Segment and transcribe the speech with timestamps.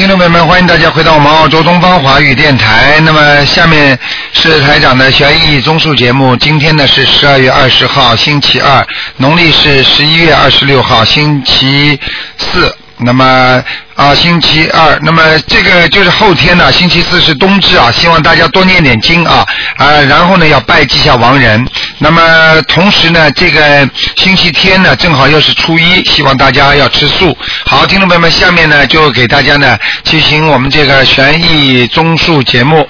[0.00, 2.98] 听众朋友们，欢迎大家回到我们澳洲东方华语电台。
[3.04, 3.98] 那么下面
[4.32, 6.34] 是台长的悬疑综述节目。
[6.38, 8.82] 今天呢是十二月二十号，星期二，
[9.18, 12.00] 农历是十一月二十六号，星期
[12.38, 12.74] 四。
[13.02, 13.62] 那么
[13.94, 19.44] 啊，星期二，那么这个就是后天呢，星期四是冬至啊，希望大家多念点经啊
[19.76, 21.66] 啊，然后呢要拜祭下亡人。
[22.02, 27.36] 那么同时呢，这个星期天呢正好又是初一，希望大家要吃素。
[27.66, 32.88] 好，听众朋友们，下面呢就给大家呢进行我们这个悬疑综述节目。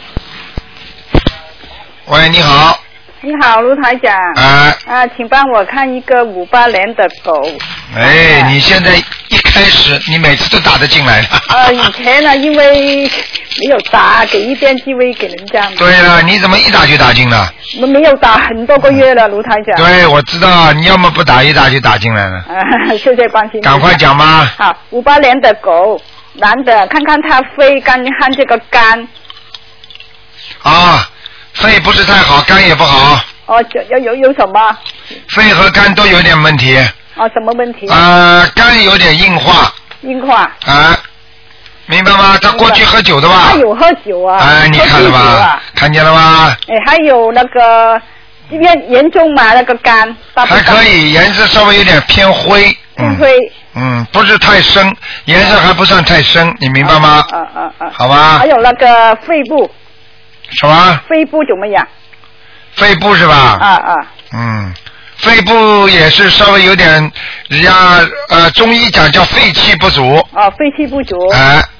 [2.06, 2.79] 喂，你好，
[3.22, 4.16] 你好，卢台长。
[4.36, 7.38] 啊，啊，请帮我看一个五八年的狗。
[7.94, 8.96] 哎，你现在
[9.28, 11.28] 一开始你每次都打得进来的。
[11.54, 13.02] 啊，以前呢，因为
[13.58, 15.72] 没有打，给一点机会给人家嘛。
[15.76, 17.52] 对了，你怎么一打就打进了？
[17.82, 19.76] 我没有打很多个月了，卢台长。
[19.76, 22.38] 对，我知道，你要么不打一打就打进来了。
[22.38, 22.56] 啊，
[22.96, 23.60] 谢谢关心。
[23.60, 23.94] 赶快。
[23.96, 24.50] 讲吧。
[24.56, 26.00] 好，五八年的狗，
[26.36, 29.06] 男的，看看他肺肝看这个肝，
[30.62, 31.06] 啊，
[31.54, 34.76] 肺不是太好，肝也不好，哦，这有有有什么？
[35.28, 36.76] 肺和肝都有点问题。
[37.16, 37.86] 哦，什么问题？
[37.88, 40.50] 啊，肝有点硬化硬化。
[40.64, 40.96] 啊，
[41.86, 42.38] 明白吗？
[42.40, 43.56] 他过去喝酒的吧他？
[43.58, 44.38] 有喝酒啊。
[44.38, 45.60] 哎，你看了吧啊？？
[45.74, 46.56] 看见了吧？
[46.68, 48.00] 哎，还有那个，
[48.50, 50.16] 这边严重嘛，那个肝。
[50.34, 50.82] 还可。
[50.84, 52.74] 以，颜色稍微有点偏灰。
[52.96, 53.16] 嗯。
[53.16, 53.36] 灰。
[53.74, 54.94] 嗯，不是太深，
[55.26, 57.22] 颜色还不算太深，你明白吗？
[57.32, 57.90] 嗯嗯嗯。
[57.92, 58.46] 好吧还。
[58.46, 59.70] 有那个肺部，
[60.52, 61.00] 什么？
[61.08, 61.86] 肺部怎么样？
[62.76, 63.58] 肺部是吧？
[63.60, 63.94] 啊啊。
[64.32, 64.72] 嗯，
[65.18, 67.10] 肺部也是稍微有点，
[67.48, 67.72] 人家
[68.28, 71.16] 呃中医讲叫肺气不足，哦，肺气不足。
[71.30, 71.38] 哎、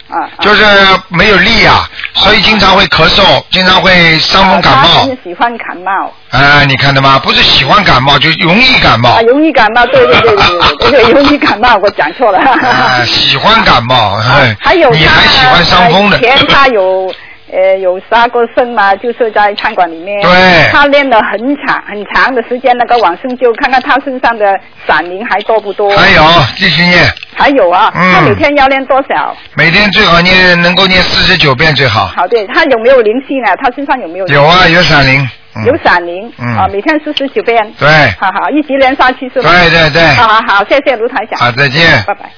[0.09, 0.29] 啊啊。
[0.41, 0.65] 就是
[1.09, 5.03] 没有力啊，所以经常会咳嗽，经常会伤风感冒。
[5.03, 6.13] 很喜欢感冒。
[6.31, 7.19] 哎、你看到吗？
[7.21, 9.21] 不是喜欢感冒，就容易感冒啊，。
[9.23, 12.39] 容易感冒，对对对对容易感冒，我讲错了。
[12.39, 16.23] 啊，喜欢感冒，哎，还有他你还喜欢伤风的以？
[16.23, 17.13] 前他有
[17.53, 20.21] 呃有杀过生嘛，就是在餐馆里面。
[20.23, 20.31] 对
[20.73, 25.91] 他练了很长很长的时间，那个往生就，看看他身上的闪灵还多不多。
[25.97, 26.23] 还有
[26.57, 29.37] 继续念，还有啊，嗯他每天要练多少？
[29.57, 32.07] 每天最好念能够念四十九遍最好。
[32.17, 33.55] 好对，他有没有灵性啊？
[33.57, 34.27] 他身上有没有？
[34.29, 35.29] 有啊，有闪灵。
[35.57, 37.75] 嗯、有闪灵，嗯啊，每天四十九遍。
[37.77, 37.89] 对，
[38.21, 39.51] 好好，一直连下去是吧？
[39.51, 41.41] 对对对好好好，谢谢卢台长。
[41.41, 42.31] 好再见拜拜。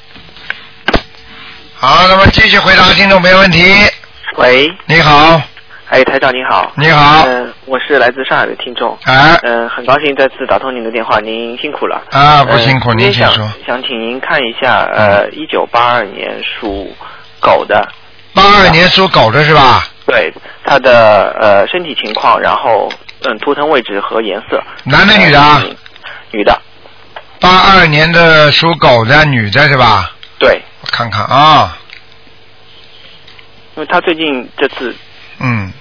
[1.75, 3.61] 好，那么继续回答听众朋友问题。
[4.37, 5.41] 喂，你好，
[5.89, 6.73] 哎，台长你好。
[6.77, 8.99] 你好，嗯、我是来自上海的听众。
[9.05, 12.03] 啊嗯、很高兴再次打通您的电话，您辛苦了。
[12.11, 13.47] 啊，不辛苦，呃您请说。
[13.67, 16.91] 想请您看一下，呃，一九八二年属
[17.41, 17.87] 狗的，
[18.35, 19.85] 八二年属狗的是吧？
[20.07, 20.33] 对
[20.65, 22.91] 他的呃身体情况，然后
[23.25, 24.63] 嗯图腾位置和颜色。
[24.85, 25.41] 男的女的
[26.31, 26.59] 女的，
[27.39, 30.11] 八二年的属狗的女的是吧？
[30.39, 31.77] 对，我看看啊，
[33.75, 34.95] 因为他最近这次
[35.39, 35.73] 嗯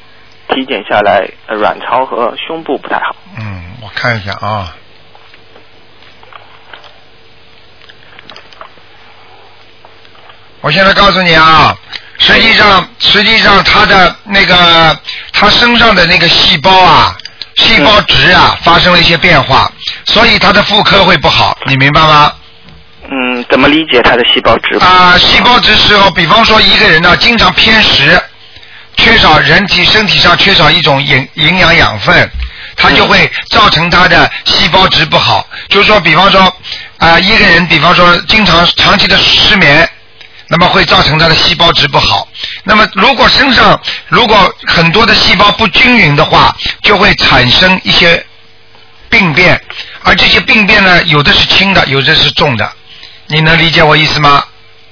[0.50, 3.16] 体检下来，呃卵巢和胸部不太好。
[3.38, 4.76] 嗯，我看一下啊。
[10.62, 11.76] 我现在告诉你啊，
[12.20, 14.98] 实际上实际上他的那个
[15.34, 17.18] 他身上的那个细胞啊，
[17.56, 19.72] 细胞质啊发生了一些变化，
[20.06, 22.32] 所以他的妇科会不好，你明白吗？
[23.12, 24.78] 嗯，怎么理解他的细胞质？
[24.80, 28.20] 啊，细胞质时候，比方说一个人呢，经常偏食，
[28.96, 32.32] 缺少人体身体上缺少一种营营养养分，
[32.76, 35.46] 他就会造成他的细胞质不好。
[35.68, 36.42] 就是说，比方说
[36.98, 39.88] 啊、一个人，比方说经常长期的失眠。
[40.54, 42.28] 那么会造成他的细胞质不好。
[42.66, 43.80] 那么如果身上
[44.10, 48.22] 如果很多的细胞不均匀的话，就会产生一些
[49.10, 49.58] 病变，
[50.04, 52.70] 而这些病变呢，有的是轻的，有的是重的。
[53.32, 54.44] 你能理解我意思吗？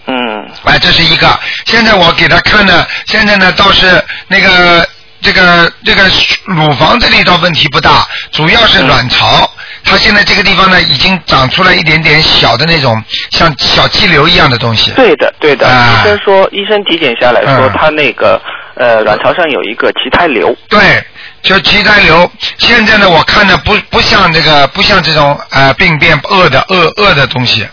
[0.08, 1.40] 嗯哎，这是一个。
[1.66, 4.88] 现在我给他看呢，现在呢倒是那个
[5.22, 6.04] 这个这个
[6.46, 9.48] 乳房这里倒问题不大，主要是卵巢。
[9.84, 13.02] 它现在这个地方呢，已经长出来一点点小的那种
[13.32, 14.92] 像小肌瘤一样的东西。
[14.92, 15.68] 对的，对的。
[15.68, 18.42] 啊医生说，医生体检下来说，嗯他那个
[18.76, 20.56] 呃卵巢上有一个脐胎瘤。
[20.68, 21.04] 对，
[21.44, 22.30] 就脐胎瘤。
[22.58, 27.68] 现在呢，我看的不不像这个不像这种呃病变恶的恶恶的东西。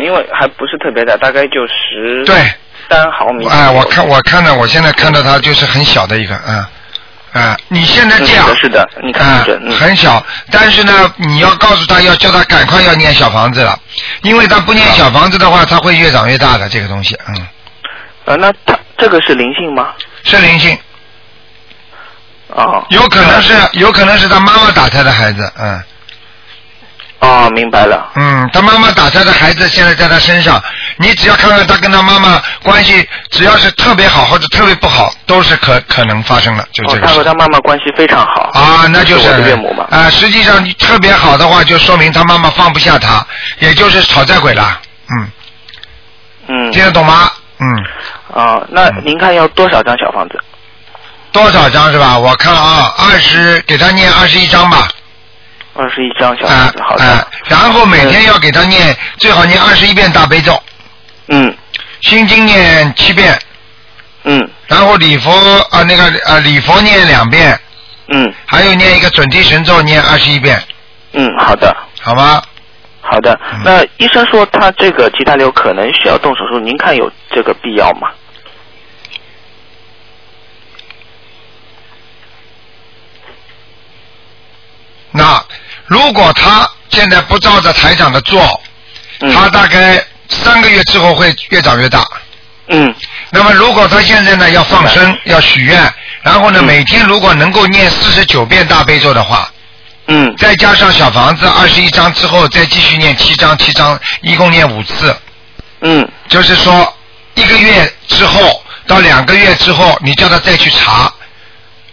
[0.00, 2.36] 嗯，因为还不是特别大，大概就十对，
[2.88, 3.46] 三毫米。
[3.48, 6.64] 哎、我看我看到我现在看到它就是很小的一个，嗯，
[7.32, 13.78] 啊、你现在这样，嗯是的你看啊嗯很小，但是呢，你要告诉他，要叫他赶快要念小房子了，
[14.22, 17.46] 因为他不念小房子的话，他会越长越大的这个东西，嗯，
[18.24, 19.92] 呃，那他这个是灵性吗？
[20.24, 20.76] 是灵性，
[22.48, 25.80] 哦，有可能是有可能是他妈妈打胎的孩子，嗯，
[27.20, 28.10] 哦，明白了。
[28.14, 30.62] 嗯，他妈妈打胎的孩子现在在他身上，
[30.96, 37.04] 你只要看看他跟他妈妈关系，只要是特别好或者特别不好，都是可可能发生的，就这，个事。
[37.04, 38.50] 哦他和他妈妈关系非常好。
[38.54, 39.86] 啊，那就是我的岳母嘛。
[39.90, 43.24] 啊、实际上特别好的话，就说明他妈妈放不下他，
[43.58, 44.80] 也就是讨债鬼了。
[45.10, 45.30] 嗯，
[46.48, 46.72] 嗯。
[46.72, 47.30] 听得懂吗？
[47.58, 47.66] 嗯，
[48.28, 50.40] 哦，那您看要多少张小房子？
[51.32, 52.18] 多少张是吧？
[52.18, 54.88] 我看啊，二十，给他念二十一张吧。
[55.80, 57.04] 二十一张小啊房子，好的。
[57.04, 60.62] 啊，然后每天要给他念，最好念二十一遍大悲咒，
[61.28, 61.56] 嗯。
[62.02, 63.38] 心经念七遍，
[64.24, 64.50] 嗯。
[64.66, 65.30] 然后礼佛
[65.70, 67.58] 啊那个啊礼佛念两遍，
[68.08, 68.34] 嗯。
[68.44, 70.62] 还有念一个准提神咒念二十一遍，
[71.12, 71.74] 嗯，好的。
[72.02, 72.42] 好吗？
[73.00, 73.32] 好的。
[73.54, 73.62] 嗯。
[73.64, 78.10] 那医生说他这个脐带瘤可能需要动手术，您看有这个必要吗？
[85.12, 85.42] 那
[85.90, 88.40] 如果他现在不照着台长的做，
[89.18, 89.34] 嗯。
[89.34, 92.06] 他大概三个月之后会越长越大。
[92.68, 92.94] 嗯。
[93.30, 95.92] 那么如果他现在呢要放生，要许愿，
[96.22, 96.64] 然后呢嗯。
[96.64, 99.50] 每天如果能够念四十九遍大悲咒的话，
[100.06, 100.32] 嗯。
[100.36, 105.12] 再加上小房子二十一章之后，再继续念七章，七章一共念五次，
[105.80, 106.08] 嗯。
[106.28, 106.96] 就是说
[107.34, 111.12] 一个月之后到两个月之后，你叫他再去查，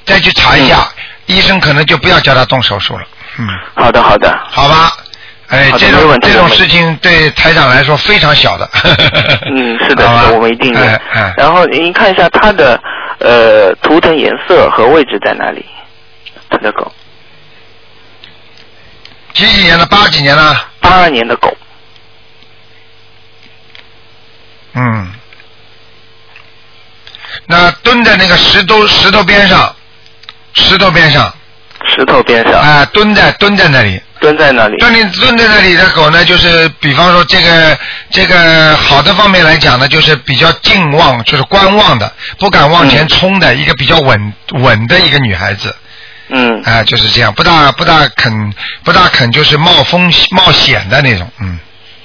[0.06, 0.88] 再去查一下，
[1.26, 3.08] 医生可能就不要叫他动手术了。
[3.38, 4.38] 嗯，好的好的。
[4.50, 4.92] 好吧。
[5.50, 8.70] 哎，这种这种事情对台长来说非常小的。
[9.46, 12.78] 嗯，是的， 是的，我们一定哎然后您看一下它的
[13.20, 15.66] 呃图腾颜色和位置在哪里？
[16.50, 16.92] 它的狗，
[19.34, 19.86] 几几年的？
[19.86, 20.58] 八几年的？
[20.82, 21.56] 八二年的狗。
[24.74, 25.14] 嗯。
[27.46, 29.74] 那蹲在那个石头石头边上，
[30.56, 31.34] 石头边上，
[31.88, 34.78] 石头边上，啊、蹲在蹲在那里，蹲在那里。
[34.78, 37.78] 蹲在蹲在那里的狗呢，就是比方说这个
[38.10, 45.76] 这个好的方面来讲呢，就是比较静望，就是观望的，不敢往前冲的、一个比较稳稳的一个女孩子，
[46.30, 46.62] 嗯。
[46.64, 48.54] 啊、就是这样，不大不大肯
[48.84, 51.60] 不大肯就是冒风冒险的那种，嗯，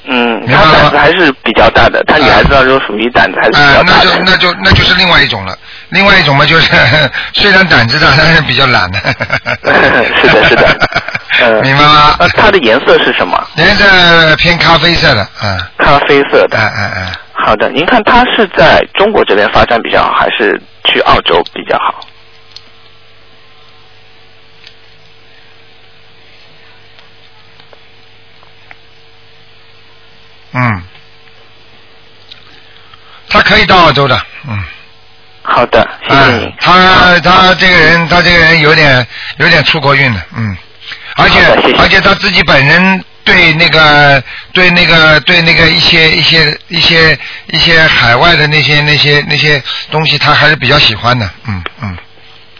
[0.04, 4.22] 嗯，明白了吗它胆子还是比较大的，他女孩子当中属于胆子还是比啊、那就较大的。
[4.26, 5.56] 那就那就是另外一种了，
[5.90, 6.70] 另外一种嘛就是
[7.34, 8.98] 虽然胆子大，但是比较懒的。
[10.20, 10.66] 是的是的
[11.40, 12.16] 呃明白吗？
[12.18, 13.42] 那它的颜色是什么？
[13.56, 16.56] 颜色偏咖啡色的，嗯，咖啡色的。
[16.58, 22.00] 哎哎哎，好的，您看它是在中国这边发展比较好，还是去澳洲比较好？
[30.52, 30.82] 嗯，
[33.28, 34.64] 他可以到澳洲的，嗯。
[35.44, 36.54] 好的，谢谢。
[36.60, 39.04] 他他这个人，他这个人有点
[39.38, 40.56] 有点出国运的，嗯，
[41.16, 41.44] 而且
[41.80, 44.22] 而且他自己本人对那个
[44.52, 47.18] 对那个对那个一些一些一些
[47.48, 49.60] 一些海外的那些那些那些
[49.90, 51.96] 东西，他还是比较喜欢的，嗯嗯。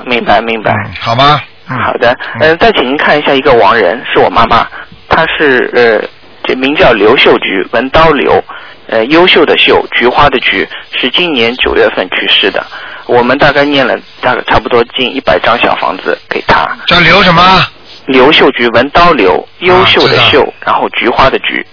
[0.04, 0.72] 明白明白。
[0.72, 4.66] 嗯，好吗，嗯，好的，嗯、再请您看一下一个亡人，是我妈妈，
[5.08, 6.08] 她是呃，
[6.44, 8.42] 这名叫刘秀菊，文刀刘，
[8.88, 12.64] 呃，优秀的秀，菊花的菊，是今年九月份去世的。
[13.06, 16.68] 我们大概念了大概差不多近一百张小房子给他。
[16.86, 17.66] 叫刘什么？
[18.06, 21.66] 刘秀菊，文刀刘，优秀的秀，然后菊花的菊。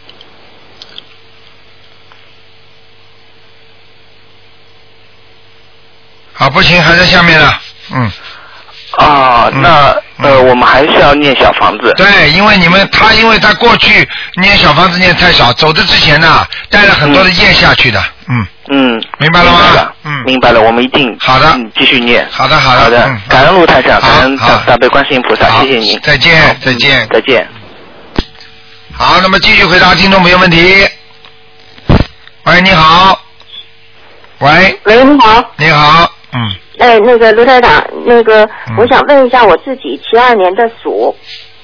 [6.37, 7.51] 啊，不行，还在下面呢，
[7.91, 8.11] 嗯。
[8.97, 9.61] 啊，嗯。
[9.61, 9.69] 那
[10.21, 10.47] 呃，嗯。
[10.47, 11.93] 我们还是要念小房子。
[11.95, 14.07] 对，因为你们他，因为他过去
[14.41, 19.59] 念小房子念太少，走的之前呢，带了很多的业下去的，嗯，嗯，明白了吗？
[19.59, 20.23] 明白了，嗯。
[20.25, 21.49] 明白了，我们一定好的。
[21.55, 22.27] 嗯继续念。
[22.31, 24.47] 好的好的好的嗯，感恩陆台长，感恩好。
[24.49, 25.99] 大大悲观世音菩萨，谢谢您。
[26.01, 27.07] 再见再见。
[27.11, 27.47] 再见。
[28.91, 30.87] 好，那么继续回答听众朋友问题。
[32.43, 33.17] 喂，你好。
[34.39, 36.39] 喂，喂，你好，你好，嗯，
[36.79, 41.13] 哎，那个卢台长，那个、嗯我想问一下我自己七二年的鼠，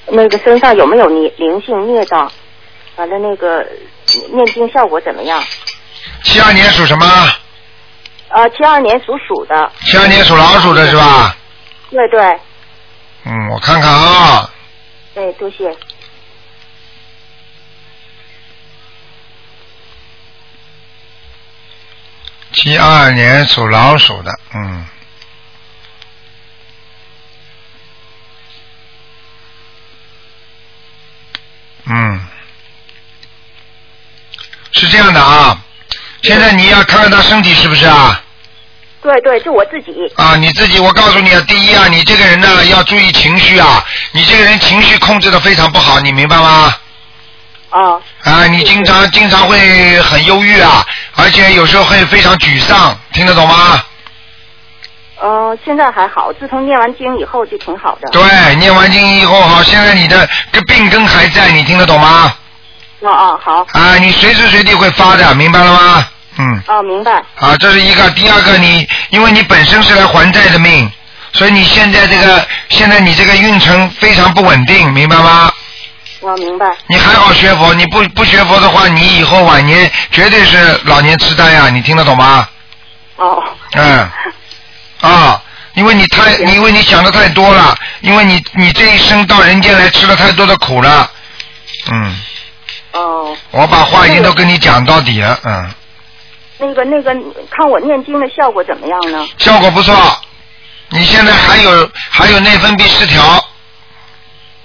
[0.08, 2.30] 那个身上有没有灵灵性孽障？
[2.96, 3.66] 完了，那个
[4.32, 5.42] 念经效果怎么样？
[6.22, 7.06] 七二年属什么？
[8.28, 9.72] 呃，七二年属鼠的。
[9.80, 11.34] 七二年属老鼠的是吧？
[11.90, 12.20] 对对，
[13.24, 14.50] 嗯，我看看啊，
[15.14, 15.74] 哎，多谢。
[22.52, 24.84] 七二年属老鼠的，嗯。
[31.88, 32.20] 嗯，
[34.72, 35.58] 是这样的啊，
[36.22, 38.22] 现在你要看看他身体是不是啊？
[39.02, 39.92] 对对，就我自己。
[40.16, 46.74] 啊，你自己，我告诉你啊，第一啊，你这个人呢要注意情绪啊，你这个人情绪控制的非常不好，你明白吗？
[47.70, 53.84] 哦啊，你经常经常会很忧郁啊，而且有时候会非常沮丧，听得懂吗？
[55.20, 58.08] 呃，现在还好，自从念完经以后就挺好的。
[58.10, 62.32] 对，念完经以后好，现在你的这病根还在，你听得懂吗？
[63.00, 66.06] 哦哦，好，啊，你随时随地会发的，明白了吗？
[66.38, 66.62] 嗯。
[66.66, 67.12] 哦，明白。
[67.40, 68.10] 啊，这是一个。
[68.10, 70.90] 第二个，你因为你本身是来还债的命，
[71.32, 75.50] 所以你现在这个现在你这个运程非常不稳定，明白吗？
[76.20, 76.66] 我明白。
[76.88, 82.46] 你还好学佛，你不不学佛的话，你以后晚年绝对是老年痴呆呀，你听得懂吗？
[83.16, 83.42] 哦。
[83.74, 84.08] 嗯。
[85.00, 85.42] 啊，
[85.74, 91.10] 因为你太，因为你想的太多了，因为你你这一生到人间来吃了太多的苦了，
[91.92, 92.16] 嗯。
[92.92, 93.36] 哦。
[93.50, 95.70] 我把话已经都跟你讲到底了，嗯，
[96.58, 97.14] 那个那个，
[97.50, 99.26] 看我念经的效果怎么样呢？
[99.38, 99.94] 效果不错。
[100.88, 103.44] 你现在还有还有内分泌失调，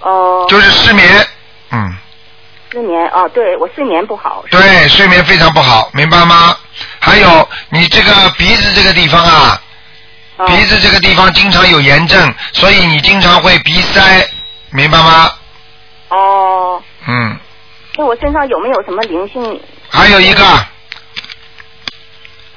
[0.01, 0.45] 哦。
[0.47, 1.27] 就是失眠，
[1.71, 1.97] 嗯，
[2.71, 4.43] 失眠哦，对我睡眠不好。
[4.51, 6.55] 对，睡眠非常不好，明白吗？
[6.99, 9.59] 还有你这个鼻子这个地方啊，哦
[10.47, 14.01] 鼻子这个地方经常有炎症，所以你经常会鼻塞，
[14.71, 15.31] 明白吗？
[16.09, 17.37] 哦，嗯，
[17.95, 20.43] 那我身上有没有什么灵性还有一个，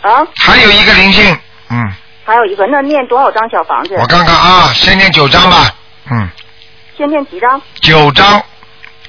[0.03, 0.27] 啊？
[0.37, 1.39] 还有一个灵性，
[1.71, 3.97] 嗯，还有一个，那念多少张小房子？
[3.99, 5.71] 我看看啊，先念九张吧，
[6.11, 6.29] 嗯，
[6.97, 7.61] 先念几张？
[7.81, 8.43] 九张，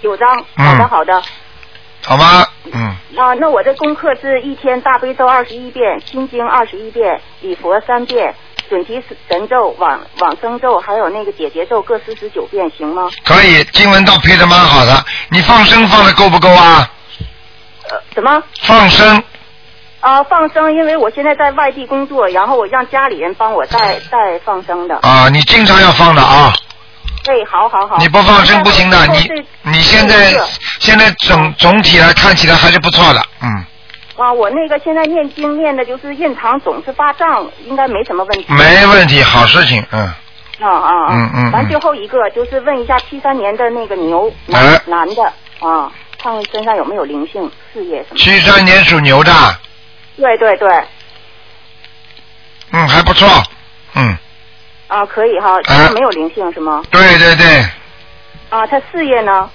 [0.01, 0.45] 九张。
[0.57, 1.23] 嗯好的，好的。
[2.07, 2.45] 好吗？
[2.71, 8.35] 嗯，啊，那我的功课是一天大悲咒二十一遍，心经二十一遍，礼佛三遍，
[8.69, 13.09] 准提神咒、往往生咒，还有那个解结咒各四十九遍，行吗？
[13.23, 15.05] 可以，经文倒配的蛮好的。
[15.29, 16.89] 你放生放的够不够啊？
[17.89, 18.41] 呃，什么？
[18.61, 19.23] 放生，
[19.99, 24.97] 啊，放生，因为我现在在外地工作，然后我让家里人帮我带带放生的。
[25.01, 26.53] 啊，你经常要放的啊。
[27.23, 27.97] 对，好好好。
[27.97, 29.27] 你不放生不行的，你
[29.63, 30.31] 你现在
[30.79, 33.65] 现在总总体来看起来还是不错的，嗯，
[34.17, 38.45] 啊，我那个现在念经念的就是印堂总是发胀，应该没什么问题。
[38.53, 40.01] 没问题，好事情，嗯，
[40.59, 41.07] 啊啊啊！
[41.11, 45.23] 嗯嗯嗯完最后一个就是问一下七三年的那个牛男、哎男的
[45.59, 48.17] 啊，看看身上有没有灵性、事业什么。
[48.17, 49.31] 七三年属牛的，
[50.15, 50.69] 对对对，
[52.71, 53.27] 嗯，还不错，
[53.95, 54.17] 嗯，
[54.87, 56.81] 啊，可以哈，哎他没有灵性是吗？
[56.89, 57.45] 对对对，
[58.49, 59.49] 啊，他事业呢？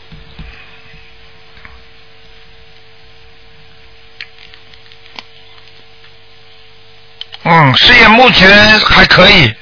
[7.45, 8.49] 嗯，事业目前
[8.81, 9.53] 还可以，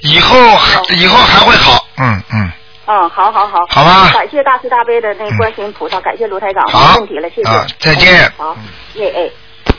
[0.00, 2.52] 以后还以后还会好，嗯嗯，
[2.86, 3.58] 嗯，好好好。
[3.68, 4.10] 好吧。
[4.12, 6.94] 感谢大慈大悲的那观世音菩萨，感谢卢台长，好。
[6.94, 7.48] 没问题了，谢谢。
[7.48, 8.24] 啊再见。
[8.26, 8.56] 嗯好，
[8.94, 9.74] 耶哎。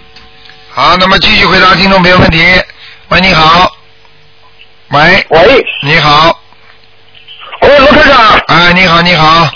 [0.71, 2.39] 好，那么继续回答听众朋友问题。
[3.09, 3.71] 喂，你好，
[4.89, 6.39] 喂，喂，你好，
[7.61, 8.39] 喂，罗科长。
[8.47, 9.49] 哎，你好，你好，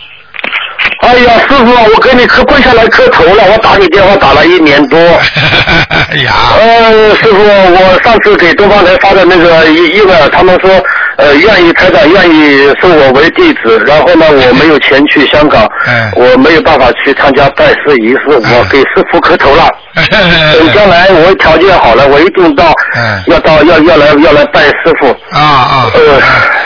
[1.03, 4.98] 哎呀，师傅，我给你磕跪下来磕头了，我打你电话打了一年多。
[6.12, 10.69] 哎呀，呃，师傅，我上次给东方台发的那个一一个，他们说
[11.17, 19.69] 呃愿意台长愿意收我为弟子，然后呢我没有钱去香港， 哎我没有办法去参加拜师仪式，哎我给师傅磕头了。
[19.95, 25.10] 等将来我条件好了，我一定到，哎要到要要来要来拜师傅。
[25.31, 26.00] 啊啊，呃，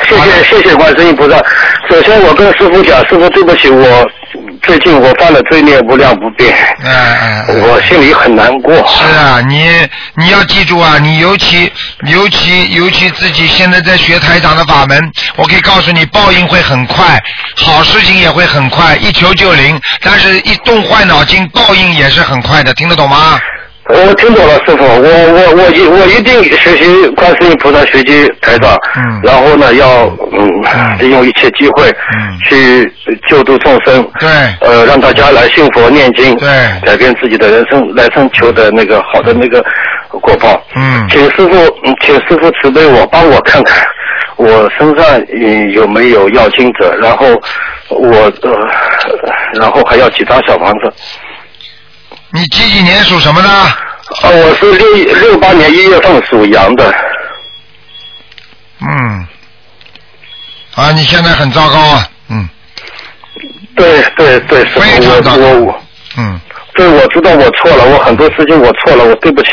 [0.07, 1.37] 谢谢谢谢观世音菩萨。
[1.89, 4.05] 首先我跟师傅讲，师傅对不起，我
[4.63, 8.73] 最近我犯了罪孽无量不变，哎哎，哎我心里很难过。
[8.87, 9.69] 是啊，你
[10.15, 11.71] 你要记住啊，你尤其
[12.07, 14.99] 尤其尤其自己现在在学台长的法门，
[15.35, 17.21] 我可以告诉你，报应会很快，
[17.55, 19.79] 好事情也会很快，一求就灵。
[20.01, 23.39] 但是，一动坏脑筋，报应也是很快的，听得懂吗？
[23.89, 29.21] 我听懂了，师傅，我我我一我一定学习观世音菩萨，学习台长，嗯。
[29.23, 30.03] 然后呢，要
[30.33, 32.37] 嗯嗯利用一切机会，嗯。
[32.43, 32.91] 去
[33.29, 34.29] 救度众生，对。
[34.59, 36.47] 呃，让大家来信佛念经，对。
[36.85, 39.63] 改变自己的人生，来生求的那个好的那个
[40.09, 40.61] 果报。
[40.75, 41.07] 嗯。
[41.09, 43.85] 请师傅，嗯请师傅慈悲我，帮我看看
[44.35, 47.25] 我身上嗯有没有要经者，然后
[47.89, 48.51] 我呃，
[49.61, 50.91] 然后还要几张小房子。
[52.31, 53.49] 你几几年属什么的？
[53.49, 53.75] 啊，
[54.23, 56.93] 我是六六八年一月份属羊的。
[58.79, 59.27] 嗯，
[60.75, 62.47] 啊，你现在很糟糕啊，嗯
[63.75, 65.81] 对对对，师非常糟傅，我我我，
[66.17, 66.39] 嗯
[66.75, 69.49] 对，我知道我错了，我很多事情我错了，我对不起。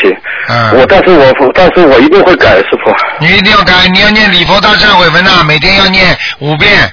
[0.47, 2.93] 嗯我但是我但是我一定会改，师傅。
[3.19, 6.91] 你一定要改，你要念礼佛大忏悔文呐、每天要念五遍。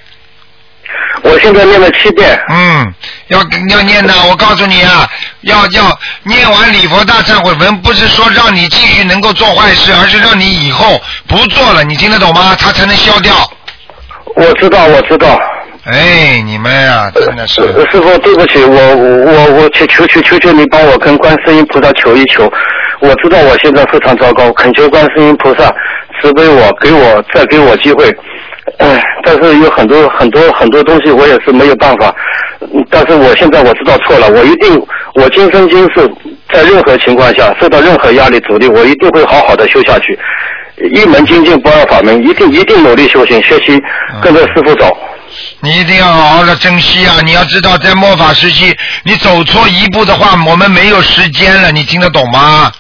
[1.23, 2.39] 我现在念了七遍。
[2.49, 2.95] 嗯，
[3.29, 3.39] 要
[3.71, 5.09] 要念的，我告诉你啊，
[5.43, 12.57] 要要念完礼佛大忏悔文，不是说让你继续能够做坏事，而是让你以后不做了，你听得懂吗？
[12.59, 13.33] 它才能消掉。
[14.35, 15.39] 我知道，我知道。
[15.85, 22.51] 哎，你们呀、真的是，呃师傅，对不起，我我我求求求求求你帮我跟观世音菩萨求一求。
[23.01, 25.65] 我知道我现在非常糟糕，恳求观世音菩萨
[26.21, 28.09] 慈悲我，给我再给我机会。
[28.79, 32.15] 唉， 但是有很多很多很多东西我也是没有办法。
[32.73, 34.81] 嗯但是我现在我知道错了，我一定，
[35.15, 36.09] 我今生今世
[36.53, 40.17] 在任何情况下受到任何压力阻力，我一定会好好的修下去。
[40.95, 43.81] 一门精进不二法门，一定一定努力修行学习，
[44.23, 44.97] 跟着师傅走。
[45.61, 47.17] 你一定要好好的珍惜啊！
[47.25, 48.73] 你要知道，在末法时期，
[49.05, 52.71] 你走错一步的话，我们没有时间了，你听得懂吗？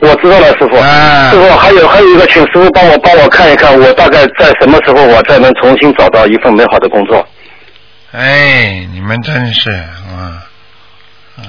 [0.00, 0.76] 我知道了，师傅。
[0.76, 7.26] 哎师傅，还有还有一个，请师傅帮我帮我看一看，我大概在什么时候我才能重新找到一份美好的工作？
[8.12, 10.42] 哎，你们真是，啊
[11.36, 11.44] 嗯，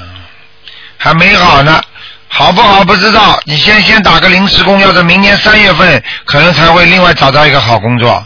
[0.98, 1.82] 还没好呢，
[2.27, 3.39] 好不好不知道。
[3.46, 8.24] 你先先打个临时工，要在明年三月份可能才会另外找到一个好工作。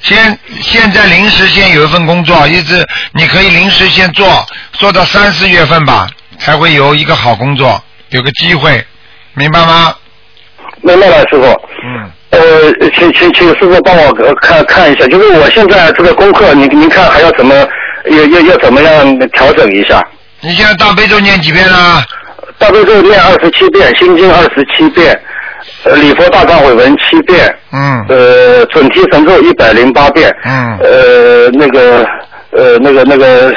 [0.00, 6.08] 先现在临时先有一份工作，一直你可以临时先做，做到三四月份吧，
[6.40, 8.84] 才会有一个好工作，有个机会，
[9.34, 9.94] 明白吗？
[10.82, 11.44] 明白了，师傅。
[11.44, 12.10] 嗯。
[12.30, 12.40] 呃，
[12.96, 17.54] 请请请师傅帮我呃看看一下，就是我现在这个功课，您您看还要怎么
[18.06, 20.02] 要要要怎么样调整一下？
[20.40, 22.02] 你现在大悲咒念几遍了？
[22.58, 25.20] 大悲咒念二十七遍，心经二十七遍，
[25.84, 32.06] 呃，礼佛大忏悔文七遍，嗯呃，准提神咒一百零八遍，嗯呃，那个
[32.52, 33.48] 呃那个那个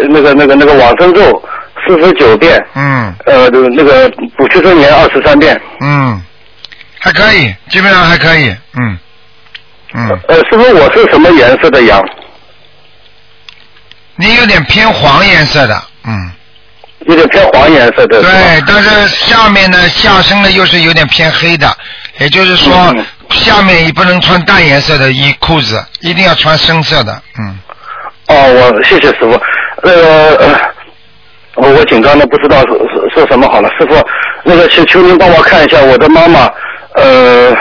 [0.00, 1.42] 呃那个那个那个往生咒
[1.92, 5.60] 四十九遍，嗯呃，那个补缺真言二十三遍。
[5.80, 6.22] 嗯，
[6.98, 8.98] 还可以，基本上还可以，嗯
[9.94, 12.02] 嗯，呃，师傅，我是什么颜色的羊？
[14.16, 16.32] 你有点偏黄颜色的，嗯。
[17.06, 18.22] 有点偏黄颜色的。
[18.22, 21.76] 对，但是下面呢，下身呢又是有点偏黑的，
[22.20, 27.58] 也就是说，嗯下面也不能穿淡颜色的衣裤子，一定要穿深色的，嗯。
[28.28, 29.32] 哦，我谢谢师傅。
[29.82, 30.60] 呃，呃
[31.54, 33.68] 我我紧张的不知道说说说什么好了。
[33.78, 33.94] 师傅，
[34.42, 36.50] 那个求求您帮我看一下我的妈妈，
[36.94, 37.54] 呃，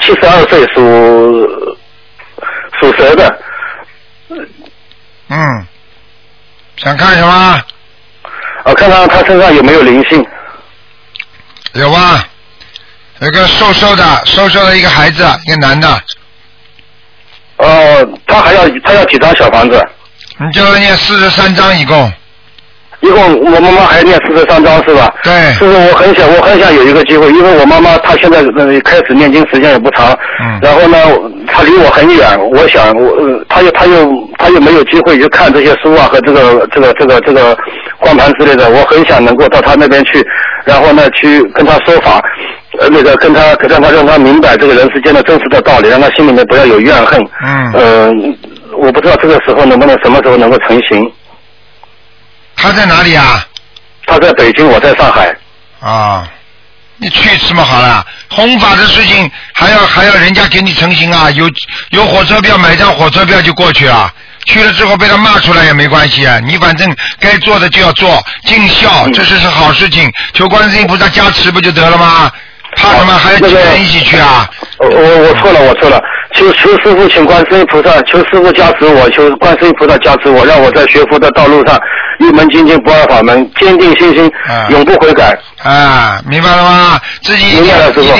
[0.00, 1.76] 七十二岁属
[2.80, 3.38] 属蛇的，
[5.28, 5.66] 嗯，
[6.76, 7.60] 想看什么？
[8.64, 10.26] 我，看看她身上有没有灵性。
[11.74, 12.26] 有啊，
[13.20, 16.02] 有个瘦瘦的、瘦瘦的一个孩子，一个男的，
[17.58, 19.86] 呃，他还要他要几张小房子？
[20.38, 22.10] 你就念四十三张一共。
[23.00, 25.12] 一共我妈妈还念四十三章是吧？
[25.24, 30.98] 对师傅，我很想我很想有一个机会，因为我妈妈她现在呃开始念经时间也不长，嗯然后呢，
[31.46, 37.56] 她离我很远，我想我呃她又她又她又没有机会去看这些书啊和这个这个这个这个
[37.98, 40.22] 光盘之类的，我很想能够到她那边去，
[40.64, 42.22] 然后呢去跟她说法，
[42.78, 47.18] 呃那个跟她让她让她明白这个人世间的真实的道理，让她心里面不要有怨恨。
[47.46, 48.12] 嗯呃，
[48.76, 51.10] 我不知道这个时候能不能什么时候能够成型。
[52.60, 53.44] 他在哪里啊？
[54.06, 55.34] 他在北京，我在上海。
[55.80, 56.28] 啊，
[56.98, 61.48] 你去吃嘛好了，弘法的事情还要还要人家给你成型啊，有
[61.90, 64.12] 有火车票买张火车票就过去啊，
[64.44, 72.30] 去了之后被他骂出来也没关系啊，你反正该做的就要做，尽孝，这是是好事情，求观世音菩萨加持不就得了吗？
[72.76, 74.48] 怕什么还要几个人一起去啊？
[74.78, 76.00] 我我我错了，我错了。
[76.32, 81.76] 求求师傅，请观世音菩萨，求师傅加持我，求观世音菩萨加持我，让我在学佛的道路上
[82.20, 85.36] 一门精进不二法门，坚定信心，啊永不悔改。
[85.62, 87.00] 啊，明白了吗？
[87.22, 87.68] 自己一定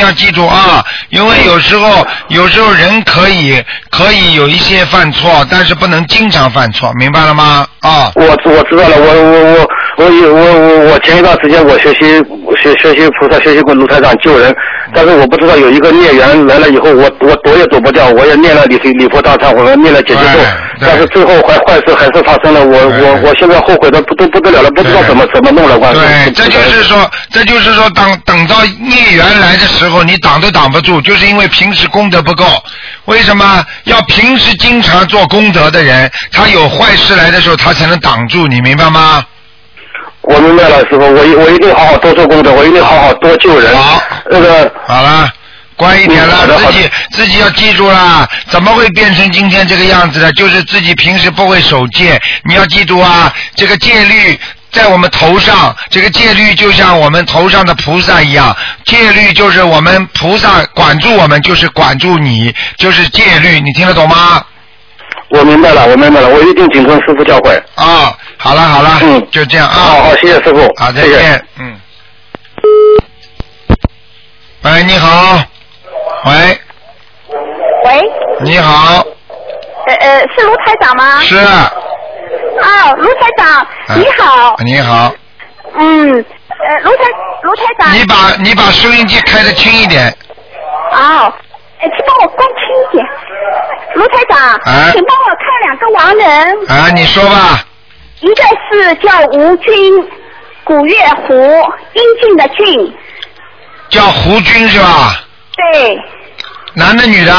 [0.00, 7.66] 要记住啊，因为有时候有时候人可以可以有一些犯错，但是不能经常犯错，明白了吗？
[7.80, 9.68] 啊，我我知道了，我我我
[10.04, 12.22] 我有我我我前一段时间我学习
[12.56, 14.54] 学学习菩萨，学习过卢台长救人，
[14.94, 20.40] 但是我不知道有一个孽缘来了以后，我我躲也躲不掉，我也念了礼礼佛大忏悔文，念了解决咒
[20.80, 26.00] 但是最后坏坏事还是发生了，我我我现在后悔的不都不得了了，不知道怎么怎么弄了，关系。
[26.00, 32.44] 对，这就是说，这就是说，等等到孽缘来的时候，你挡都挡不住，就是因为平时功德不够。
[33.06, 39.22] 为什么要平时经常做功德的人，他有坏事来的时候，他才能挡住，你明白吗？
[40.22, 43.76] 我明白了，师傅，我一我一定好好多做功德，我一定好好多救人。
[43.76, 45.30] 好那个好了，
[45.76, 48.28] 乖一点了自己自己要记住啦。
[48.48, 50.30] 怎么会变成今天这个样子的？
[50.32, 52.20] 就是自己平时不会守戒。
[52.44, 54.38] 你要记住啊，这个戒律
[54.70, 58.54] 在我们头上，这个戒律就像我们头上的菩萨一样，
[58.84, 63.58] 戒律就是我们菩萨管住我们，就是管住你，就是戒律。
[63.60, 64.44] 你听得懂吗？
[65.30, 67.56] 我明白了，我明白了，我一定谨遵师傅教诲。
[67.76, 69.74] 啊、好了好了，嗯就这样啊。
[69.74, 70.60] 好好，谢谢师傅。
[70.76, 71.46] 好，再谢谢见。
[71.58, 71.78] 嗯。
[74.62, 75.38] 喂，你好。
[76.24, 76.58] 喂，
[77.84, 79.04] 喂，你好。
[79.86, 81.20] 呃呃呃，是卢台长吗？
[81.20, 84.56] 是，哦，卢台长，嗯你好。
[84.64, 85.12] 你好，
[85.74, 87.04] 嗯，呃，卢台
[87.42, 87.92] 卢台长。
[87.92, 90.08] 你把你把收音机开的轻一点，
[90.92, 91.32] 哦，
[91.80, 93.06] 呃请帮我关轻一点。
[93.94, 97.64] 卢台长，啊请帮我看两个亡人，啊，你说吧，
[98.20, 100.08] 一个是叫吴军，
[100.64, 102.94] 古月胡，英俊的俊，
[103.88, 105.24] 叫胡军是吧？
[105.56, 105.98] 对，
[106.74, 107.32] 男的女的？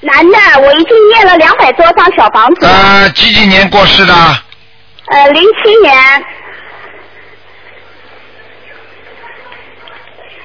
[0.00, 4.14] 男的，我已经念了两百多张小房子，呃，几几年过世的？
[4.14, 6.24] 呃，零七年，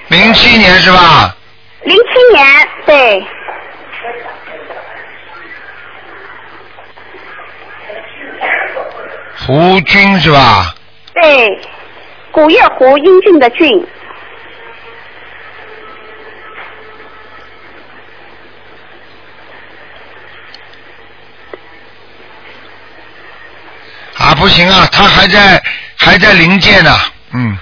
[0.10, 1.36] 零七年是吧？
[1.84, 3.25] 零七年，对，
[9.45, 10.73] 胡军是吧？
[11.13, 11.60] 对，
[12.31, 13.86] 古月胡，英俊的俊，
[24.17, 25.62] 啊，不行啊，他还在
[25.95, 26.97] 还在临界呢，
[27.34, 27.58] 嗯，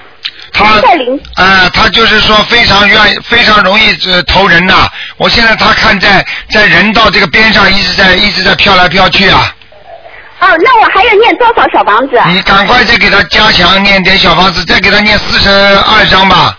[0.54, 1.22] 他还在临。
[1.36, 9.54] 啊、他就是说非常愿意，非常容易呃投人呐、我现在他看在在人道这个边上一直在一直在飘来飘去啊，
[10.44, 12.22] 哦，那我还要念多少小房子？
[12.28, 16.58] 你赶快再给他加强念点小房子，再给他念四十二章吧。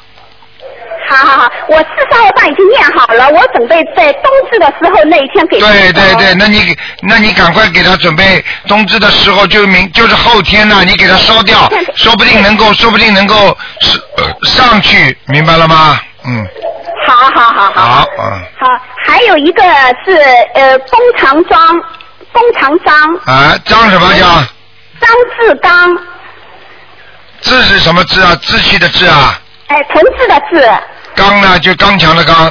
[1.07, 16.01] 好好好，我四十二章已经念好了，我准备在冬至的时候那一天给他对对对，那你那你赶快给他准备冬至的时候就明就是后天呐、你给他烧掉，说不定能够说不定能够是、呃上去，明白了吗？
[16.27, 16.43] 嗯，
[17.07, 19.63] 好好好好好，嗯好，还有一个
[20.07, 20.17] 是
[20.55, 21.61] 呃弓长庄，
[22.35, 22.95] 弓长张，
[23.27, 24.27] 啊，张什么叫？
[25.01, 25.97] 张志刚，
[27.41, 28.35] 志是什么志啊？
[28.43, 30.69] 志气的志啊，哎，同志的志，
[31.15, 32.47] 刚呢就刚强的刚，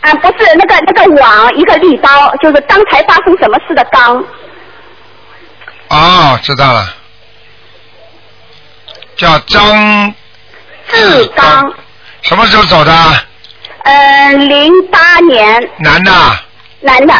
[0.00, 4.24] 啊，不是那个那个网一个利刀，就是刚才发生什么事的刚，
[5.88, 6.92] 哦，知道了，
[9.16, 10.14] 叫张
[10.88, 11.72] 志刚，
[12.22, 12.92] 什么时候走的？
[13.84, 15.70] 呃，零八年。
[15.78, 16.12] 男的，
[16.80, 17.14] 男的，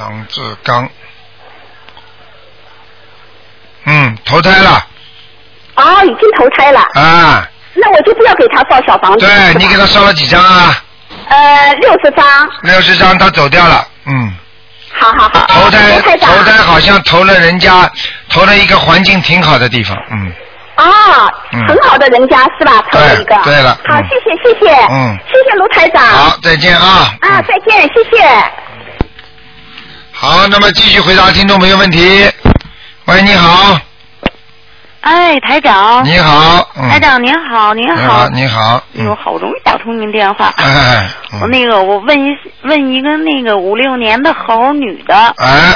[0.00, 0.88] 张志刚，
[3.84, 4.86] 嗯，投胎了
[5.76, 7.46] 哦，已经投胎了，啊。
[7.74, 10.74] 那我就不要给他烧小房子，对你给他烧了几张啊？
[11.28, 12.26] 呃六十张，
[12.62, 13.86] 六十张，他走掉了。
[14.06, 14.34] 嗯，
[14.92, 17.90] 好好好，投胎投胎好像投了人家，
[18.30, 19.96] 投了一个环境挺好的地方。
[20.10, 20.32] 嗯，
[20.76, 22.82] 啊，嗯很好的人家是吧？
[22.90, 23.34] 投了一个。
[23.44, 24.74] 对对了好，嗯谢谢谢谢。
[24.90, 26.02] 嗯谢谢卢台长。
[26.06, 27.14] 好，再见啊。
[27.20, 28.26] 啊，嗯再见，谢谢。
[30.22, 32.30] 好，那么继续回答听众朋友问题。
[33.06, 33.80] 喂，你好，
[35.00, 36.04] 哎，台长。
[36.04, 40.52] 你好，嗯，台长您好，您你好，你好，哎呦，嗯，好容易打通您电话。
[40.58, 42.28] 哎，嗯我那个，我问一
[42.64, 45.74] 问一个那个五六年的猴女的，哎，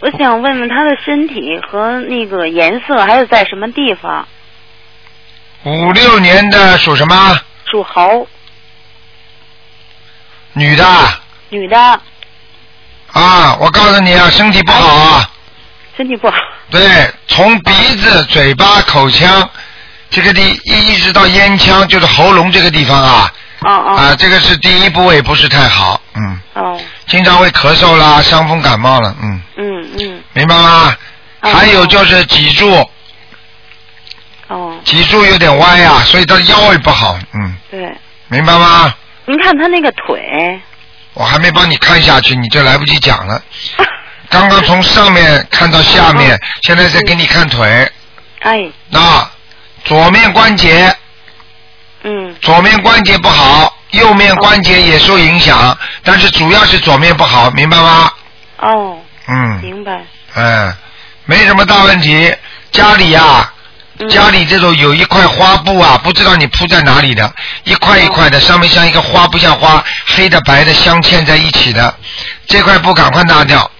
[0.00, 4.26] 我想问问她的身体和那个颜色，还有在什么地方？
[5.62, 7.38] 五六年的属什么？
[7.70, 8.26] 属猴，
[10.54, 10.84] 女的
[11.50, 12.00] 女的，
[13.14, 15.30] 啊，我告诉你啊，身体不好啊。
[15.96, 16.36] 身体不好。
[16.70, 19.48] 对，从鼻子、嘴巴、口腔
[20.10, 23.32] 这个地一一直到咽腔，就是喉咙这个地方啊。
[23.60, 23.96] 哦哦。
[23.96, 30.22] 啊，这个是第一部位不是太好，嗯，哦，经常会咳嗽啦、伤风感冒了，嗯，嗯嗯。
[30.32, 30.94] 明白吗？
[31.42, 31.52] 哦。
[31.54, 32.84] 还有就是脊柱，
[34.48, 37.96] 哦，脊柱有点歪呀、所以他腰也不好，嗯，对。
[38.26, 38.92] 明白吗？
[39.26, 40.60] 您看他那个腿，
[41.14, 43.42] 我还没帮你看下去，你就来不及讲了。
[44.28, 47.90] 刚刚从上面看到下面，现在在给你看腿。
[48.40, 49.30] 哎，那
[49.84, 50.94] 左面关节，
[52.02, 58.12] 嗯左面关节不好，右面关节也受影响，但是主要是左面不好，明白吗？
[58.58, 58.98] 哦，
[59.28, 60.02] 嗯，明白。
[60.34, 60.74] 嗯，
[61.26, 62.34] 没什么大问题。
[62.72, 63.53] 家里呀、嗯
[64.08, 71.94] 家里这种有一块花布啊，不知道你铺在哪里的，一块一块的，上面像一个花，不像花，黑的白的镶嵌在一起的，
[72.46, 73.70] 这块布赶快拿掉，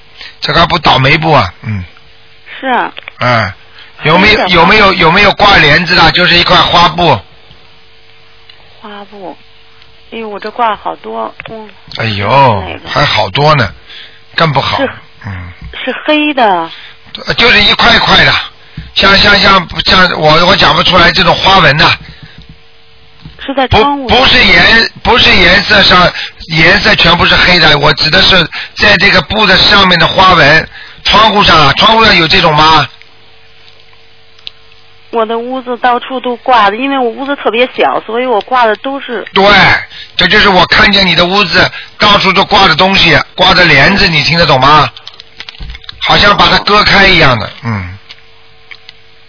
[0.40, 1.84] 这块布倒霉布啊，嗯
[2.60, 3.52] 是啊，嗯，
[4.04, 6.10] 有没有有没有有没有挂帘子的？
[6.12, 7.20] 就是一块花布，
[8.80, 9.36] 花布。
[10.12, 12.28] 哎呦，我这挂好多，嗯，哎呦
[12.68, 13.68] 那，个还好多呢，
[14.36, 14.88] 更不好是，
[15.26, 15.52] 嗯。
[15.84, 16.70] 是黑的。
[17.26, 18.32] 呃就是一块一块的，
[18.94, 21.84] 像像像像我我讲不出来这种花纹的，
[23.44, 26.10] 是在窗户上不是颜不是颜色上
[26.56, 28.36] 颜色全部是黑的，我指的是
[28.76, 30.68] 在这个布的上面的花纹，
[31.04, 32.86] 窗户上啊，窗户上有这种吗？
[35.10, 39.44] 我的屋子到处都挂的，因为我屋子特别小，所以我挂的都是对，
[40.16, 44.88] 这就是我看见你的屋子到处都挂着东西，挂着帘子，你听得懂吗？
[46.00, 47.93] 好像把它割开一样的，嗯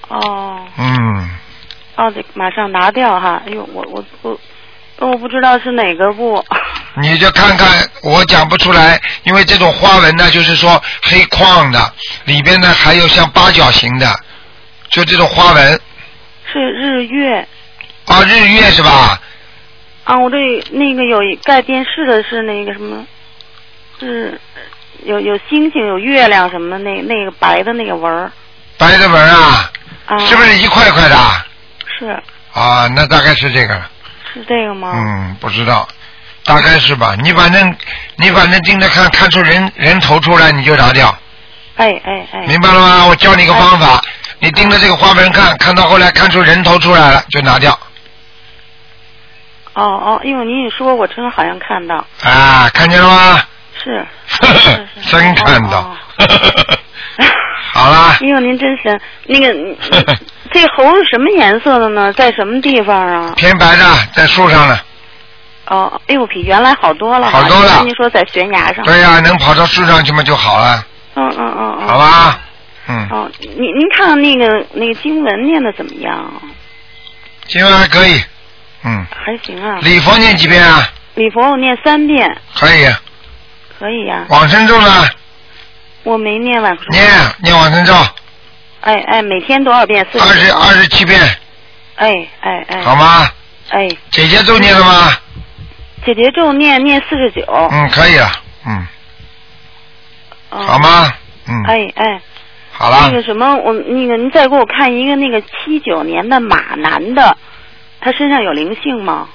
[0.07, 1.29] 哦嗯，
[1.95, 3.41] 哦，得马上拿掉哈。
[3.45, 4.39] 哎呦，我我我
[4.99, 6.43] 我不知道是哪个部。
[7.01, 7.67] 你就看看，
[8.03, 11.93] 我讲不出来，因为这种花纹呢，就是说黑框的，
[12.25, 14.07] 里边呢还有像八角形的，
[14.89, 15.81] 就这种花纹
[16.51, 17.45] 是日月
[18.05, 19.19] 啊，日月是吧？
[20.05, 20.37] 啊，我这
[20.71, 23.05] 那个有一盖电视的是那个什么，
[23.99, 24.39] 是
[25.03, 28.31] 有有星星有月亮什么的那那个白的那个纹儿
[28.77, 29.69] 白的纹啊，
[30.07, 31.45] 啊，是不是一块块的啊？
[31.99, 33.81] 是啊，那大概是这个，
[34.33, 34.91] 是这个吗？
[34.95, 35.87] 嗯，不知道，
[36.45, 37.15] 大概是吧。
[37.21, 37.75] 你反正
[38.17, 41.15] 你反正盯着看，看出人人头出来你就拿掉，
[41.77, 43.05] 哎哎哎，明白了吗？
[43.07, 44.01] 我教你一个方法，
[44.39, 47.77] 你盯着这个花盆看，看到后来看出人头出来了就拿掉
[49.73, 53.41] 哦哦，因为您一说，我真的好像看到啊，看见了吗？
[53.83, 54.05] 是。
[55.11, 55.97] 真看到哦。
[57.75, 58.97] 好啦，哎呦，您真神！
[59.25, 59.53] 那个，
[60.53, 62.13] 这猴是什么颜色的呢？
[62.13, 63.33] 在什么地方啊？
[63.35, 63.83] 偏白的
[64.13, 64.79] 在树上呢。
[65.67, 67.29] 哦，哎呦，比原来好多了。
[67.29, 68.85] 好多了您说在悬崖上。
[68.85, 70.85] 对呀、能跑到树上去嘛就好了，
[71.15, 71.87] 嗯嗯嗯嗯。
[71.87, 72.39] 好吧？
[72.87, 76.31] 嗯，哦，您您看看那个那个经文念的怎么样？
[77.47, 78.23] 经文还可以，
[78.85, 79.79] 嗯，还行啊。
[79.81, 80.87] 礼佛念几遍啊？
[81.15, 82.87] 礼佛我念三遍，可以，
[83.77, 84.87] 可以呀、往生咒呢？
[86.05, 86.85] 我没念晚上。
[86.91, 87.03] 念
[87.41, 87.93] 念往生咒，
[88.81, 90.05] 哎哎，每天多少遍？
[90.11, 91.19] 四二十二十七遍，
[91.95, 92.81] 哎哎哎。
[92.83, 92.95] 好？
[92.95, 93.27] 吗？
[93.69, 95.11] 哎，姐姐咒念了吗？
[96.05, 97.43] 姐姐咒念念四十九。
[97.71, 98.31] 嗯，可以了，
[98.65, 98.87] 嗯，
[100.51, 100.79] 哦好？
[100.79, 101.11] 吗？
[101.47, 102.21] 嗯，哎哎。
[102.77, 107.35] 好了那，个什么，我那个您再给我看一个那个七九年的马男的，
[108.01, 109.27] 他身上有灵性吗？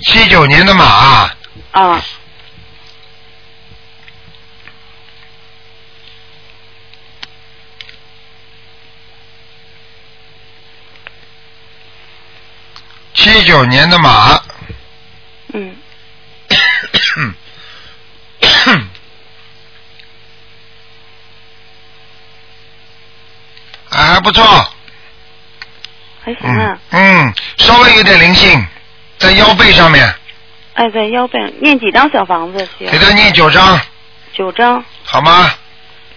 [0.00, 1.30] 七九年的马，
[1.70, 2.02] 啊，
[13.28, 14.40] 七九年的马，
[15.52, 15.76] 嗯，
[23.90, 24.44] 啊 还不错，
[26.24, 26.78] 还行嗯啊。
[26.90, 28.66] 嗯，稍微有点灵性，
[29.18, 30.14] 在腰背上面，
[30.74, 32.90] 哎，在腰背上念几张小房子行？
[32.90, 33.78] 给他念九张，
[34.32, 35.50] 九张，好吗？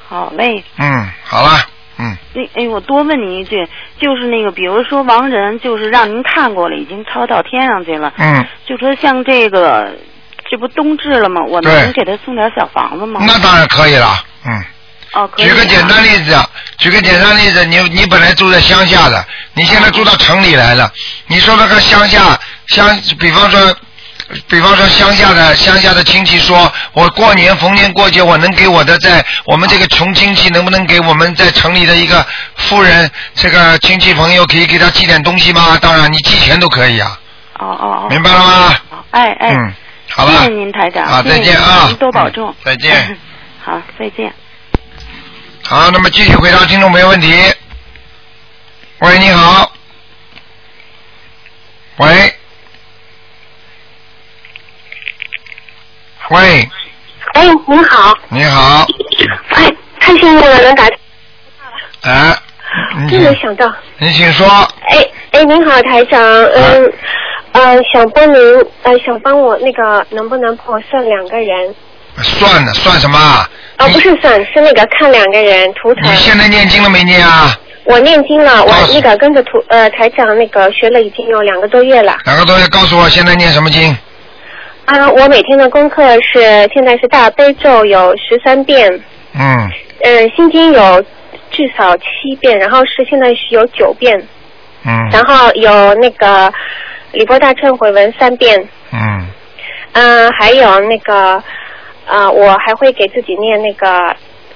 [0.08, 0.64] 好嘞。
[0.78, 1.66] 嗯，好了，
[2.02, 3.68] 嗯，那哎，我多问您一句，
[4.00, 8.12] 就是那个，比如说亡人，就是让您看过了，已经超到天上去了。
[8.18, 9.96] 嗯，就说像这个，
[10.50, 11.42] 这不冬至了吗？
[11.48, 13.22] 我对能给他送点小房子吗？
[13.24, 14.08] 那当然可以了，
[14.46, 14.64] 嗯。
[15.14, 15.50] 哦，可以、啊。
[15.50, 16.36] 举个简单例子，
[16.78, 20.90] 举个简单例子，你你本来住在乡下的，你现在住到城里来了，
[21.28, 22.88] 你说那个乡下乡，
[23.20, 23.60] 比方说，
[24.48, 35.78] 比方说乡下的乡下的亲戚说，我过年逢年过节，我能给我的在我们这个穷亲戚，能不能给我们在城里的一个富人这个亲戚朋友，可以给他寄点东西吗？
[35.82, 37.20] 当然，你寄钱都可以啊，
[37.60, 38.08] 哦哦哦。
[38.10, 38.76] 明白了吗？
[39.12, 39.50] 哎哎。
[39.54, 39.74] 嗯，
[40.10, 41.04] 好了，谢谢您台长。
[41.06, 42.56] 啊，再见啊，您多保重嗯。
[42.64, 43.18] 再见。
[43.64, 44.34] 好，再见。
[45.64, 47.34] 好，那么继续回答听众朋友问题。
[49.00, 49.72] 喂，你好。
[51.98, 52.41] 喂。
[56.32, 56.70] 喂，
[57.34, 58.88] 哎，您好，你好，
[59.50, 60.86] 哎，太幸运了，能打，
[62.04, 62.38] 哎，
[63.10, 63.70] 真没想到。
[63.98, 66.94] 你请说，哎哎，您好，台长，嗯
[67.52, 68.40] 呃，想帮您
[68.84, 71.76] 呃，想帮我那个能不能帮我算两个人？
[72.24, 73.50] 算了，算什么啊？
[73.80, 76.16] 哦，不是算，是那个看两个人图腾你。
[76.16, 77.54] 现在念经了没念啊？
[77.84, 82.18] 我念经了，我那个跟着图呃台长那个学了已经有两个多月了。
[82.24, 83.94] 两个多月，告诉我现在念什么经？
[84.86, 86.42] 啊，我每天的功课是
[86.74, 88.90] 现在是大悲咒有十三遍，
[89.34, 89.70] 嗯，
[90.04, 91.02] 嗯，心经有
[91.52, 92.04] 至少七
[92.40, 94.18] 遍，然后是现在是有九遍，
[94.86, 96.52] 嗯，然后有那个
[97.12, 99.28] 李波大忏悔文三遍，嗯，
[99.94, 101.42] 嗯、还有那个
[102.08, 104.14] 呃，我还会给自己念那个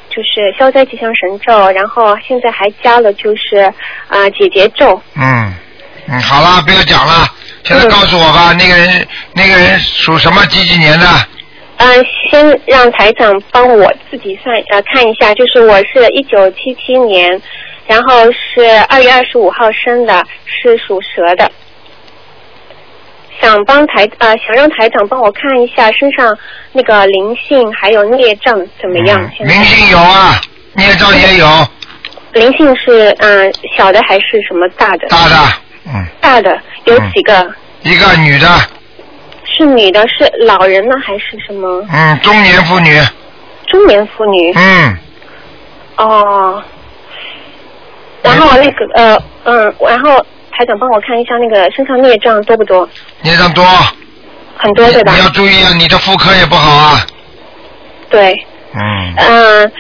[0.10, 3.72] 就是消灾吉祥神咒，然后现在还加了就是
[4.10, 5.00] 呃解结咒。
[5.16, 5.54] 嗯，
[6.10, 7.14] 嗯，好了，不要讲了，
[7.66, 11.08] 现在告诉我吧，那个人，那个人属什么几几年的？
[11.78, 17.42] 嗯、先让台长帮我自己算呃看一下，就是我是一九七七年，
[17.88, 21.52] 然后是二月二十五号生的，是属蛇的。
[23.42, 26.38] 想帮台呃想让台长帮我看一下身上
[26.72, 29.20] 那个灵性还有孽障怎么样？
[29.40, 30.40] 灵性有啊，
[30.74, 31.48] 孽障也有
[32.32, 35.08] 灵性是嗯、小的还是什么大的？
[35.10, 35.36] 大的，
[35.88, 37.54] 嗯，大的有几个？
[37.84, 38.48] 一个女的，
[39.44, 43.00] 是女的，是老人呢还是什么嗯，中年妇女，
[43.68, 44.54] 中年妇女？
[44.56, 44.98] 嗯，
[45.98, 46.64] 哦。
[48.24, 50.18] 然后那个呃嗯，然后
[50.52, 52.90] 台长帮我看一下那个身上孽障多不多？
[53.22, 53.64] 孽障多，
[54.58, 55.20] 很多对吧你？
[55.22, 57.06] 要注意啊，你的妇科也不好啊，
[58.10, 58.34] 对，
[58.74, 59.72] 嗯，嗯，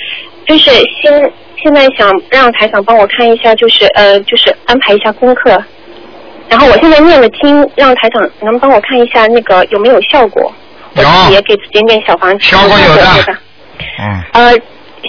[0.46, 0.70] 就是
[1.02, 5.60] 先现在想让台长帮我看一下，就是呃，就是安排一下功课。
[6.50, 10.54] 然后我现在念的经，让台长能帮我看一下那个有没有效果。
[10.96, 12.46] 我有自己也给自己念小房子。
[12.46, 13.40] 效果有的对吧？
[14.00, 14.54] 嗯呃，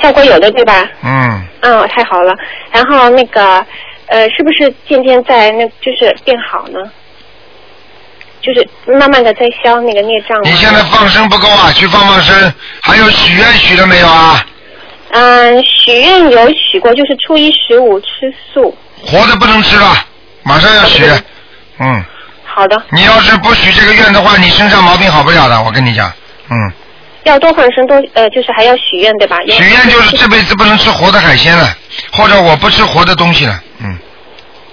[0.03, 0.89] 效果有的对吧？
[1.05, 2.35] 嗯，嗯，太好了。
[2.73, 3.65] 然后那个
[4.07, 6.81] 呃，是不是渐渐在那就是变好呢？
[8.43, 8.69] 就是
[8.99, 10.41] 慢慢的在消那个孽障。
[10.45, 14.45] 你现在放生不够啊，去放放生，还有许愿许了没有啊？
[15.11, 18.07] 嗯，许愿有许过，就是初一十五吃
[18.53, 18.77] 素。
[19.05, 19.95] 活的不能吃了，
[20.47, 21.05] 马上要许，
[21.81, 22.05] 嗯，
[22.45, 26.09] 好的，你要是不许这个愿的话，你身上毛病好不了的，我跟你讲，
[26.49, 26.73] 嗯，
[27.25, 29.37] 要多放生，多呃，就是还要许愿对吧？
[29.51, 31.69] 许愿就是这辈子不能吃活的海鲜了，
[32.13, 33.99] 或者我不吃活的东西了，嗯，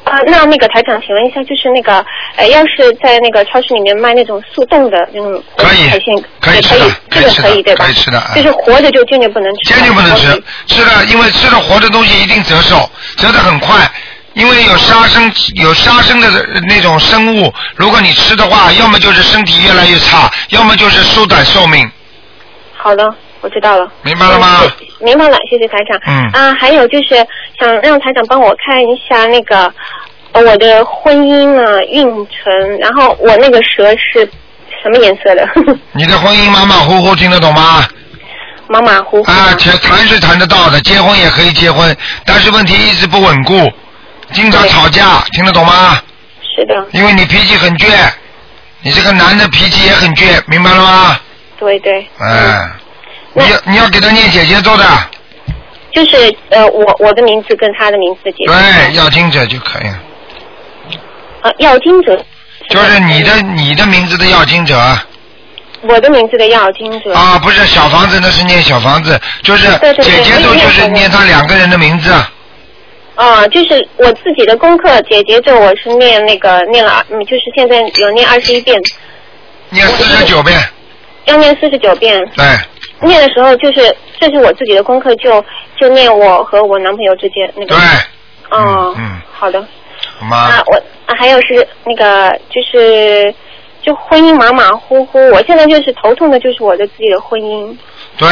[0.04, 2.06] 啊，那那个台长，请问一下，就是那个
[2.36, 7.86] 呃，要是在那个超市里面卖那种速冻的那种可以海鲜，可以可以吃的，可这个以吃的可以对吧？
[7.86, 8.32] 可以吃的啊。
[8.36, 13.92] 就是活着就坚决不能吃，坚决不能吃，吃了因为吃了活的东西一定折寿，折得很快。
[14.34, 16.28] 因为有杀生有杀生的
[16.68, 21.90] 那种生物，如果你吃的话，要么就是身体越来越差，要么就是缩短寿命。
[22.76, 23.04] 好的，
[23.42, 23.92] 我知道了。
[24.02, 26.00] 明白了吗嗯明白了，谢谢台长。
[26.08, 27.16] 嗯啊，还有就是
[27.60, 29.72] 想让台长帮我看一下那个
[30.32, 34.28] 呃我的婚姻呢运程，然后我那个蛇是
[34.82, 35.46] 什么颜色的？
[35.92, 37.86] 你的婚姻马马虎虎，听得懂吗？
[38.68, 39.30] 马马虎虎。
[39.30, 43.70] 啊，谈谈是谈得到的，结婚也可以结婚，但是问题一直不稳固，
[44.34, 46.02] 经常吵架，听得懂吗？
[46.56, 47.88] 是的，因为你脾气很倔，
[48.82, 51.20] 你这个男的脾气也很倔，明白了吗？
[51.58, 52.08] 对对。
[52.20, 52.70] 哎，
[53.34, 54.86] 你要你要给他念姐姐做的，
[55.94, 60.00] 就是呃，我我的名字跟他的名字结对，要经者就可以了，
[61.44, 62.24] 呃，要经者，
[62.70, 64.78] 就是你的你的名字的要经者。
[65.82, 67.14] 我的名字的要经者。
[67.14, 69.68] 啊，不是小房子，那是念小房子，就是
[70.02, 72.14] 姐姐咒就是念他两个人的名字，
[73.16, 78.80] 啊，就是我自己的功课，姐姐咒我是念那个念了，嗯，就是现在有念二十一遍，
[79.70, 80.60] 念四十九遍，
[81.26, 82.20] 要念四十九遍。
[82.36, 82.46] 对，
[83.08, 85.44] 念的时候就是这是我自己的功课，就
[85.80, 87.76] 就念我和我男朋友之间那个。
[87.76, 87.78] 对，
[88.50, 89.64] 哦，嗯，好的。
[90.20, 90.38] 好吗？
[90.38, 93.34] 啊，我啊还有是那个就是
[93.82, 97.76] 就婚姻马马虎虎，我现在就是头痛的就是我的自己的婚姻。
[98.18, 98.28] 对，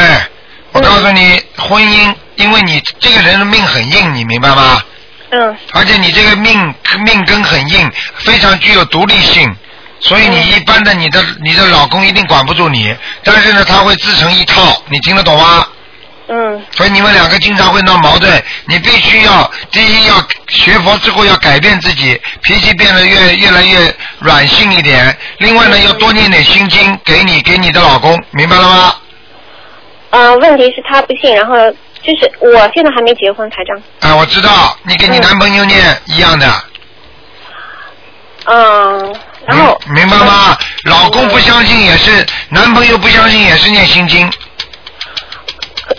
[0.74, 4.82] 我告诉你，婚姻，因为你这个人的命很硬，你明白吗？
[5.32, 5.58] 嗯。
[5.74, 6.74] 而且你这个命
[7.06, 9.54] 命根很硬，非常具有独立性，
[10.00, 15.68] 所以你一般的你的你的老公一定管不住你，但是呢，他会自成一套，你听得懂吗？
[16.30, 16.66] 嗯。
[16.72, 25.18] 所以你们两个经常会闹矛盾，你必须要第一要学佛之后要改变自己，脾气变得越越来越软性一点。
[25.40, 28.96] 另外呢，要多念点心经给你给你的老公，明白了吗？
[30.12, 31.56] 呃，问题是他不信，然后
[32.02, 33.82] 就是我现在还没结婚，台长。
[34.02, 36.46] 啊，我知道，你跟你男朋友念一样的，
[38.46, 40.58] 嗯，然后明明白吗？
[40.86, 44.30] 老公不相信也是，男朋友不相信也是念心经。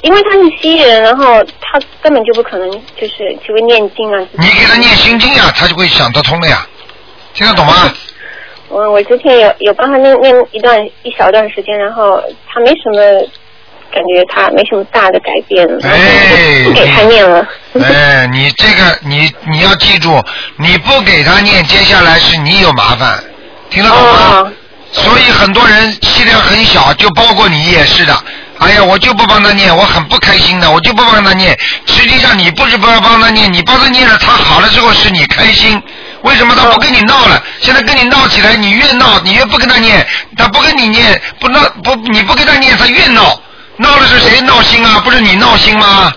[0.02, 4.26] 因为他是西人，然后他根本就不可能就是就会念经啊。
[4.32, 6.66] 你给他念心经呀，他就会想得通的呀，
[7.34, 7.92] 听得懂吗？
[8.68, 13.28] 我我之前有有帮他念念一段一小段时间，然后他没什么
[13.92, 17.46] 感觉，他没什么大的改变，然后我就不给他念了。
[17.80, 20.20] 哎，你这个你你要记住，
[20.56, 23.22] 你不给他念，接下来是你有麻烦，
[23.70, 24.08] 听得懂吗？
[24.40, 24.52] 哦
[24.94, 28.14] 所以很多人气量很小，就包括你也是的。
[28.58, 31.58] 哎呀，我就不帮他念，我很不开心的，我就不帮他念。
[31.86, 35.82] 实际上你不是不要帮他念，你帮他念了，他好了之后是你开心。
[36.24, 37.42] 为什么他不跟你闹了？
[37.62, 43.40] 现在跟你闹起来，你越闹，你越不跟他念，他不跟你念，不闹不你不跟他念，他越闹。
[43.76, 45.00] 闹的是谁闹心啊？
[45.04, 46.12] 不是你闹心吗？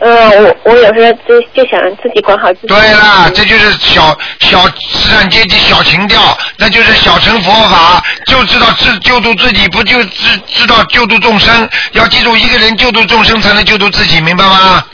[0.00, 2.66] 呃，我我有时候就就想自己管好自己。
[2.66, 11.68] 对啦，这就是小小资产阶级小情调，那就是小乘佛法，就知道自救度自己，不就知知道救度众生。
[11.92, 14.84] 要记住，一个人救度众生才能救度自己，明白吗？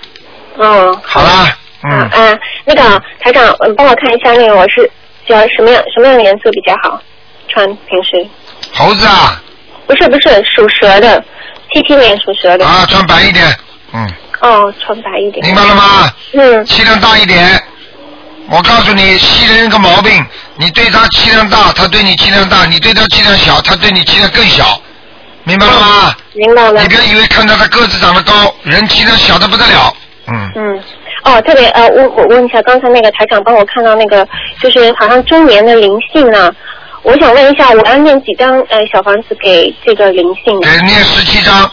[0.59, 1.01] 嗯。
[1.03, 1.57] 好啦，
[1.91, 4.91] 嗯，啊，那个台长，嗯，帮我看一下那个我是
[5.27, 7.01] 喜欢什么样什么样的颜色比较好
[7.49, 8.29] 穿平时？
[8.75, 9.41] 猴子啊，
[9.89, 11.21] 不是不是属蛇的，
[11.73, 12.65] 七七年属蛇的。
[12.67, 13.47] 啊，穿白一点，
[13.95, 14.07] 嗯，
[14.41, 15.45] 哦，穿白一点。
[15.45, 16.13] 明白了吗？
[16.35, 16.65] 嗯。
[16.67, 17.61] 气量大一点。
[18.51, 20.25] 我告诉你，西人有个毛病，
[20.57, 24.81] 你对他气量大，他对你气量大；你对他气量小，他对你气量更小。
[25.45, 26.15] 明白了吗？
[26.35, 26.83] 明白了。
[26.83, 29.95] 你别以为看到他个子长得高，人气量小的不得了。
[30.29, 30.53] 嗯。
[30.55, 30.83] 嗯。
[31.25, 34.27] 哦，特别呃，我我问一下，刚才那个台长帮我看到那个，
[34.61, 36.55] 就是好像中年的灵性呢，
[37.03, 40.69] 我想问一下，我要念几张呃小房子给这个灵性呢？
[40.71, 41.71] 给念十七张。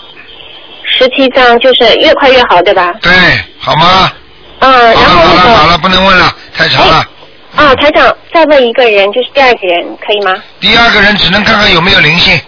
[0.97, 2.93] 十七张，就是越快越好，对吧？
[3.01, 3.11] 对，
[3.57, 4.11] 好吗？
[4.59, 7.03] 嗯，然后好了那个好了，不能问了，太长了。
[7.55, 10.33] 啊，台长再问一个人，就是第二个人，可以吗？
[10.59, 12.39] 第二个人只能看看有没有灵性。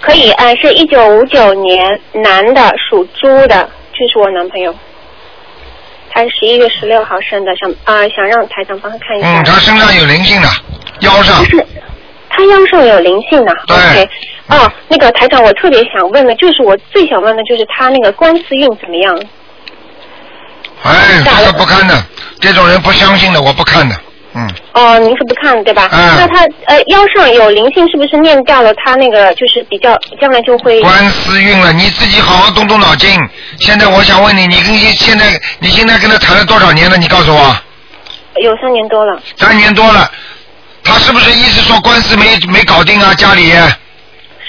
[0.00, 4.74] 可以，呃，是一九五九年男的，属猪的，就是我男朋友。
[6.10, 9.40] 他是十一月十六号生的，想啊、想让台长帮他看一下。
[9.40, 10.48] 嗯，他身上有灵性的，
[11.00, 11.44] 腰上。
[11.46, 11.66] 是，
[12.36, 13.52] 他腰上有灵性的。
[13.66, 14.10] 对 OK。
[14.48, 19.18] 哦，那个台长，我特别想问的，就是我最想问的就是他那个官司运怎么样？
[20.82, 21.94] 哎，这个不看的，
[22.40, 23.96] 这种人不相信的，我不看的。
[24.36, 25.88] 嗯，哦，您是不看对吧？
[25.92, 28.74] 嗯那他呃腰上有灵性，是不是念掉了？
[28.74, 30.80] 他那个就是比较将来就会。
[30.82, 33.16] 官司运了，你自己好好动动脑筋。
[33.60, 36.96] 现在我想问你，你跟现在你现在跟他谈了多少年了？
[36.98, 37.56] 你告诉我，
[38.42, 39.22] 有三年多了。
[39.36, 40.10] 三年多了，
[40.84, 43.12] 他是不是一直说官司没没搞定啊？
[43.14, 43.52] 家里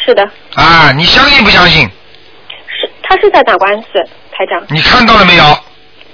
[0.05, 0.23] 是的，
[0.53, 1.89] 啊，你相信不相信？
[2.67, 3.87] 是他是在打官司，
[4.31, 5.57] 台长你看到了没有？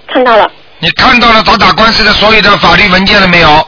[0.07, 0.49] 看到了，
[0.80, 3.67] 你看到了他打官司的所有的法律文件了没有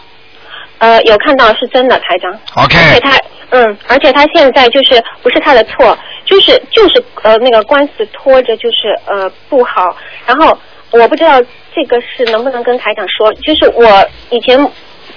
[0.79, 2.31] 呃，有看到是真的，台长。
[2.55, 3.17] ？OK，而且他，
[3.51, 9.95] 嗯，而且他现在就是不是他的错，就是就是呃那个官司拖着就是呃不好，
[10.25, 10.57] 然后
[10.91, 11.41] 我不知道
[11.73, 14.59] 这个是能不能跟台长说，就是我以前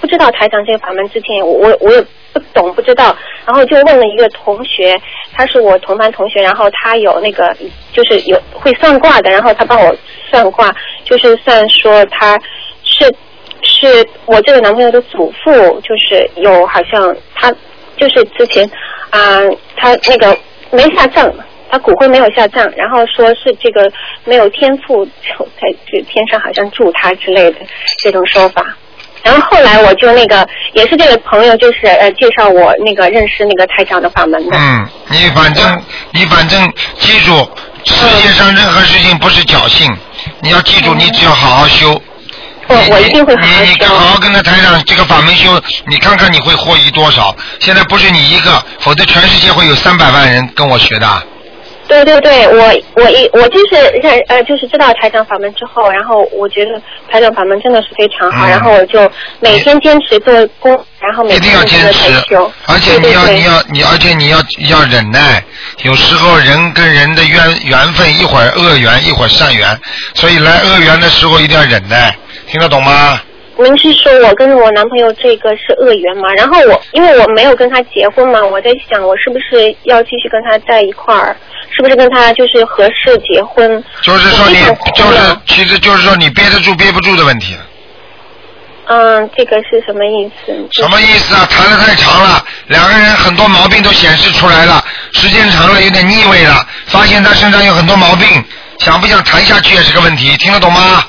[0.00, 3.16] 不知道台长这个法门之前，我我也不懂不知道，
[3.46, 5.00] 然后就问了一个同学，
[5.32, 7.54] 他是我同班同学，然后他有那个
[7.92, 9.96] 就是有会算卦的，然后他帮我
[10.30, 10.74] 算卦，
[11.04, 12.38] 就是算说他
[12.82, 13.12] 是
[13.62, 17.50] 是我这个男朋友的祖父，就是有好像他
[17.96, 18.68] 就是之前
[19.10, 19.40] 啊、
[19.76, 20.36] 他那个
[20.70, 21.32] 没下葬，
[21.70, 23.90] 他骨灰没有下葬，然后说是这个
[24.24, 27.58] 没有天赋，就在这天上好像住他之类的
[27.98, 28.76] 这种说法。
[29.26, 34.56] 然后后来我就那个也是这个朋友，就是呃介绍我那个认识那个台长的法门的。
[34.56, 37.50] 嗯，你反正你反正记住，
[37.84, 39.92] 世界上任何事情不是侥幸，
[40.40, 42.00] 你要记住，你只要好好修。
[42.68, 47.34] 我我一定会好好你你跟好好跟着台长这个法门修，你看看你会获益多少。
[47.58, 51.06] 现在不是你一个，否则全世界会有三百万人跟我学的。
[51.88, 56.80] 对对对，我我一我就是认呃就是知道台长法门之后，然后我觉得
[57.10, 59.10] 台长法门真的是非常好，嗯然后我就
[59.40, 65.42] 每天坚持做功，然后每一定要天坚持而且你要你要你，而且你要要忍耐。
[65.82, 69.78] 有时候人跟人的缘缘分，一会儿恶缘，一会儿善缘，
[70.14, 72.16] 所以来恶缘的时候一定要忍耐，
[72.48, 73.20] 听得懂吗？
[73.58, 76.28] 您是说我跟我男朋友这个是恶缘吗？
[76.36, 81.36] 然后我因为我没有跟他结婚嘛，我在想我是不是要继续跟他在一块儿，
[81.70, 83.82] 是不是跟他就是合适结婚？
[84.02, 84.56] 就是说你
[84.94, 87.56] 就是其实就是说你憋得住憋不住的问题。
[88.88, 90.52] 嗯，这个是什么意思？
[90.70, 91.44] 就是什么意思啊？
[91.50, 98.28] 谈的太长了，两个人很多毛病都显示出来了，时间长了有点腻味了，发现他身上有很多毛病，
[98.78, 101.02] 想不想谈下去也是个问题，听得懂吗？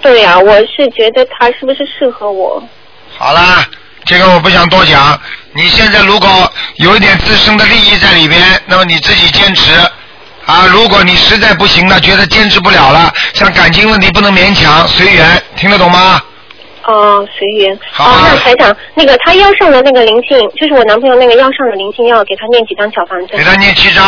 [0.00, 2.62] 对呀、我是觉得他是不是适合我？
[3.16, 3.66] 好啦，
[4.04, 5.20] 这个我不想多讲。
[5.52, 6.28] 你现在如果
[6.76, 9.72] 有一点自身的利益在里边，那么你自己坚持
[10.46, 10.66] 啊。
[10.72, 16.22] 如果你实在不行了，觉得坚持不了了，像感情问题不能勉强，随缘，听得懂吗？
[16.84, 17.78] 哦，随缘。
[17.90, 23.36] 好哦，那台长，那个他腰上的那个灵性，就是我男朋友那个腰上的灵性，要给他念几张小房子？
[23.36, 24.04] 给他念七张，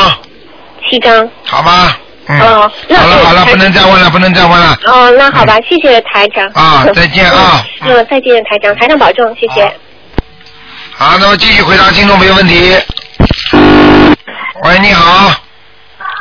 [0.89, 1.29] 七张。
[1.45, 1.97] 好吗？
[2.31, 2.41] 嗯。
[2.41, 4.79] 哦那对好了好了，不能再问了，不能再问了。
[4.85, 6.47] 哦，那好吧，谢谢台长。
[6.55, 9.73] 啊再见啊嗯，嗯再见，台长，台长保重，谢谢。
[10.93, 12.77] 好，那么继续回答听众朋友问题。
[14.63, 15.33] 喂，你好，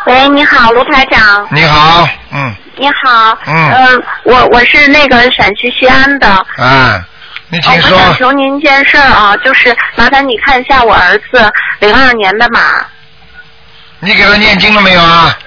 [0.05, 1.47] 喂，你好，卢台长。
[1.51, 3.37] 你好，嗯，你好。
[3.45, 3.87] 嗯呃
[4.23, 6.27] 我我是那个陕西西安的。
[6.57, 7.03] 啊，
[7.49, 7.97] 你哦请说。
[7.97, 12.61] 我想求您一件事儿啊，就是麻烦你看一下我儿子零二年的马，
[13.99, 15.37] 你给他念经了没有啊？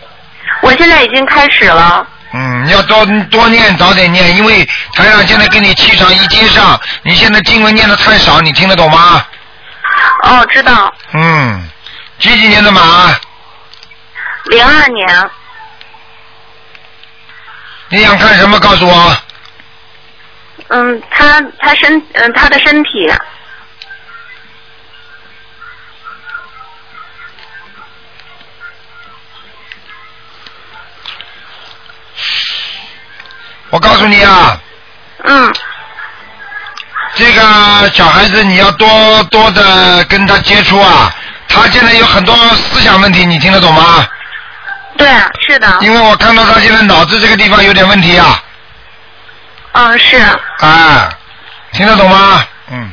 [0.62, 2.06] 我现在已经开始了。
[2.34, 9.22] 嗯，你要多多念，早点念，因为台长现在跟你气场一接上，你现在经文念的太少，你听得懂吗？
[10.22, 10.92] 哦，知道。
[11.12, 11.68] 嗯，
[12.18, 13.14] 几几年的马？
[14.46, 15.30] 零二年，
[17.90, 18.58] 你想看什么？
[18.58, 19.16] 告诉我。
[20.68, 23.12] 嗯，他他身嗯他的身体，
[33.72, 34.60] 我告诉你啊，
[35.24, 35.54] 嗯，
[37.14, 41.10] 这个小孩子你要多多的跟他接触啊。
[41.48, 44.06] 他现在有很多思想问题，你听得懂吗？
[44.98, 45.08] 对，
[45.48, 45.78] 是的。
[45.80, 48.42] 因为我看到他现在脑子这个地方有点问题啊。
[49.72, 50.18] 嗯，是。
[50.58, 51.08] 啊，
[51.72, 52.44] 听得懂吗？
[52.70, 52.90] 嗯。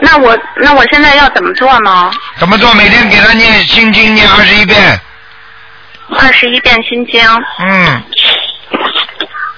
[0.00, 2.10] 那我那我现在要怎么做呢？
[2.36, 2.74] 怎么做？
[2.74, 5.00] 每天给他念心经，念二十一遍。
[6.18, 7.24] 二十一遍心经。
[7.60, 8.02] 嗯，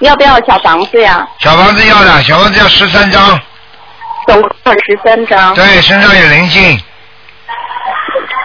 [0.01, 1.27] 要不要小房子呀？
[1.39, 3.41] 小房子要的，小房子要十三张。
[4.27, 5.55] 总共十三张。
[5.55, 6.81] 对，身上有灵性。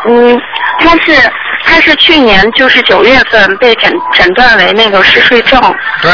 [0.08, 0.40] 嗯，
[0.80, 1.32] 他是
[1.64, 5.60] 他是去年就是九月份被诊诊断为那个嗜睡症。
[6.02, 6.12] 对，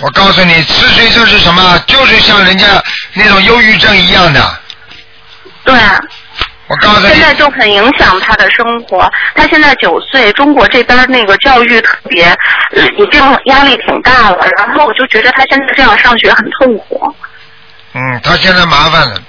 [0.00, 1.78] 我告诉你，嗜睡症是什么？
[1.86, 2.66] 就是像人家
[3.14, 4.60] 那种忧郁症一样的。
[5.64, 5.74] 对。
[6.70, 7.08] 我告诉你。
[7.08, 9.10] 现在就很影响他的生活。
[9.34, 12.24] 他现在九岁，中国这边那个教育特别，
[12.76, 14.38] 呃已经压力挺大了。
[14.56, 17.14] 然后我就觉得他现在这样上学很痛苦。
[17.94, 19.20] 嗯，他现在麻烦了。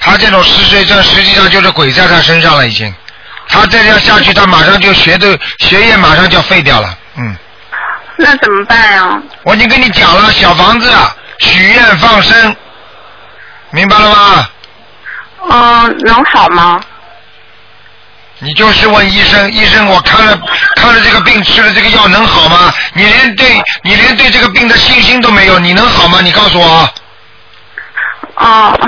[0.00, 2.92] 他这种嗜睡症实际上就是鬼在他身上了，已经。
[3.48, 7.36] 他再这样下去，他马上就学的学业马上就要废掉了，嗯。
[8.16, 9.22] 那怎么办呀？
[9.44, 10.92] 我已经跟你讲了，小房子
[11.38, 12.56] 许愿放生，
[13.70, 14.48] 明白了吗？
[15.48, 16.80] 嗯，能好吗？
[18.38, 20.38] 你就是问医生，医生，我看了
[20.74, 22.72] 看了这个病，吃了这个药能好吗？
[22.92, 26.20] 你连对，你连对这个病的信心都没有，你能好吗？
[26.22, 26.94] 你告诉我。
[28.36, 28.78] 哦。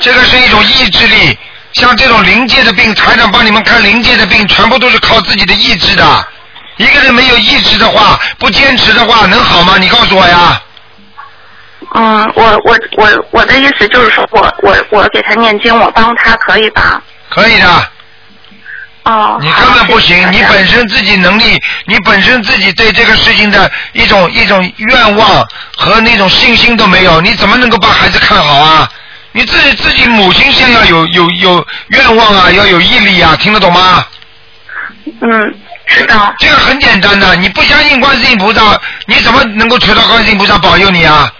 [0.00, 1.38] 这个是一种意志力，
[1.74, 6.28] 像这种临界的病，台长帮你们看临界的病，全部都是靠自己的意志的。
[6.78, 9.76] 一个人没有意志的话，不坚持的话，能好吗？
[9.78, 10.60] 你告诉我呀。
[11.94, 17.02] 嗯，我我我我的意思就是说我我我给他念经，我帮他可以吧？
[17.28, 17.66] 可以的。
[19.04, 19.38] 哦。
[19.42, 28.88] 你根本不行，你本身自己能力，你本身自己对这个事情的一种一种愿望和那种信心都没有，你怎么能够把孩子看好啊？
[29.32, 34.06] 你自己自己母亲先要有有有愿望啊，要有毅力啊，听得懂吗？
[35.20, 35.54] 嗯，
[35.86, 36.34] 知道。
[36.38, 41.30] 这个很简单的，你不相信观世音菩萨，你怎么能够求到观世音菩萨保佑你啊？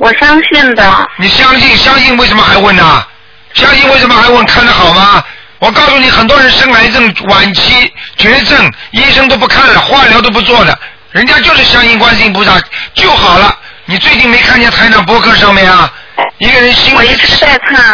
[0.00, 1.08] 我相信的。
[1.18, 3.06] 你相信相信，为什么还问呢？
[3.52, 4.44] 相信为什么还问？
[4.46, 5.22] 看得好吗？
[5.58, 10.78] 我告诉你，很多人生癌症晚期绝症，医生都不看了，化疗都不做了，
[11.10, 12.58] 人家就是相信观世音菩萨
[12.94, 13.54] 就好了。
[13.84, 15.92] 你最近没看见台长博客上面啊？
[16.38, 16.96] 一个人心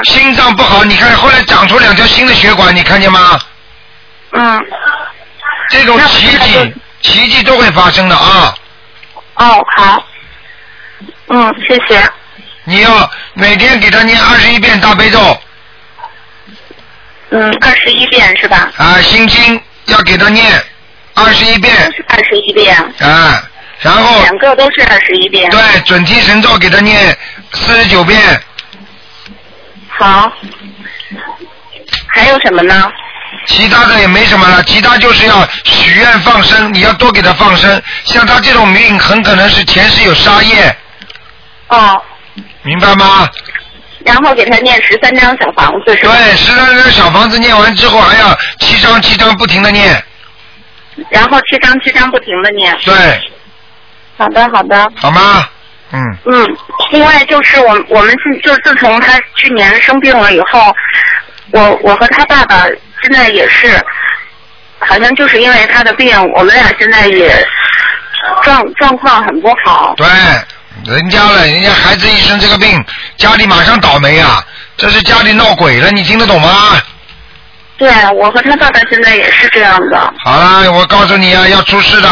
[0.04, 3.40] 心脏不好，你看后来长出两条新的血管，你看见吗？
[4.30, 4.64] 嗯。
[5.70, 8.54] 这种奇迹，奇迹都会发生的啊！
[9.34, 10.04] 哦，好。
[11.28, 12.02] 嗯，谢谢。
[12.64, 15.40] 你要每天给他念二十一遍大悲咒。
[17.30, 18.70] 嗯，二十一遍是吧？
[18.76, 20.62] 啊，心经要给他念
[21.14, 21.74] 二十一遍。
[22.08, 22.76] 二十一遍。
[23.00, 23.42] 啊，
[23.80, 24.20] 然后。
[24.22, 25.50] 两个都是二十一遍。
[25.50, 27.16] 对，准提神咒给他念
[27.52, 28.20] 四十九遍。
[29.88, 30.32] 好。
[32.08, 32.90] 还有什么呢？
[33.46, 37.80] 其他的也没什么了，其他就是要许愿放生，你要多给他放生。
[38.04, 40.76] 像他这种命，很可能是前世有杀业。
[41.68, 42.02] 哦。
[42.62, 43.28] 明白吗？
[44.04, 46.12] 然后给他念十三张小房子是吧？
[46.14, 50.02] 对，十三张小房子念完之后，还要七张七张不停的念。
[51.10, 52.76] 然后七张七张不停的念。
[52.84, 52.94] 对。
[54.16, 54.90] 好的，好的。
[54.96, 55.48] 好吗？
[55.92, 56.16] 嗯。
[56.24, 56.56] 嗯，
[56.90, 60.74] 另外就是我我们是就自从他去年生病了以后，
[61.52, 62.64] 我我和他爸爸
[63.02, 63.68] 现在也是，
[64.78, 67.46] 好像就是因为他的病，我们俩现在也
[68.42, 69.94] 状状况很不好。
[69.96, 70.06] 对，
[70.84, 72.84] 人家了，人家孩子一生这个病，
[73.16, 74.44] 家里马上倒霉啊！
[74.76, 76.80] 这是家里闹鬼了，你听得懂吗？
[77.78, 80.14] 对，我和他爸爸现在也是这样的。
[80.24, 82.08] 好了，我告诉你啊，要出事的，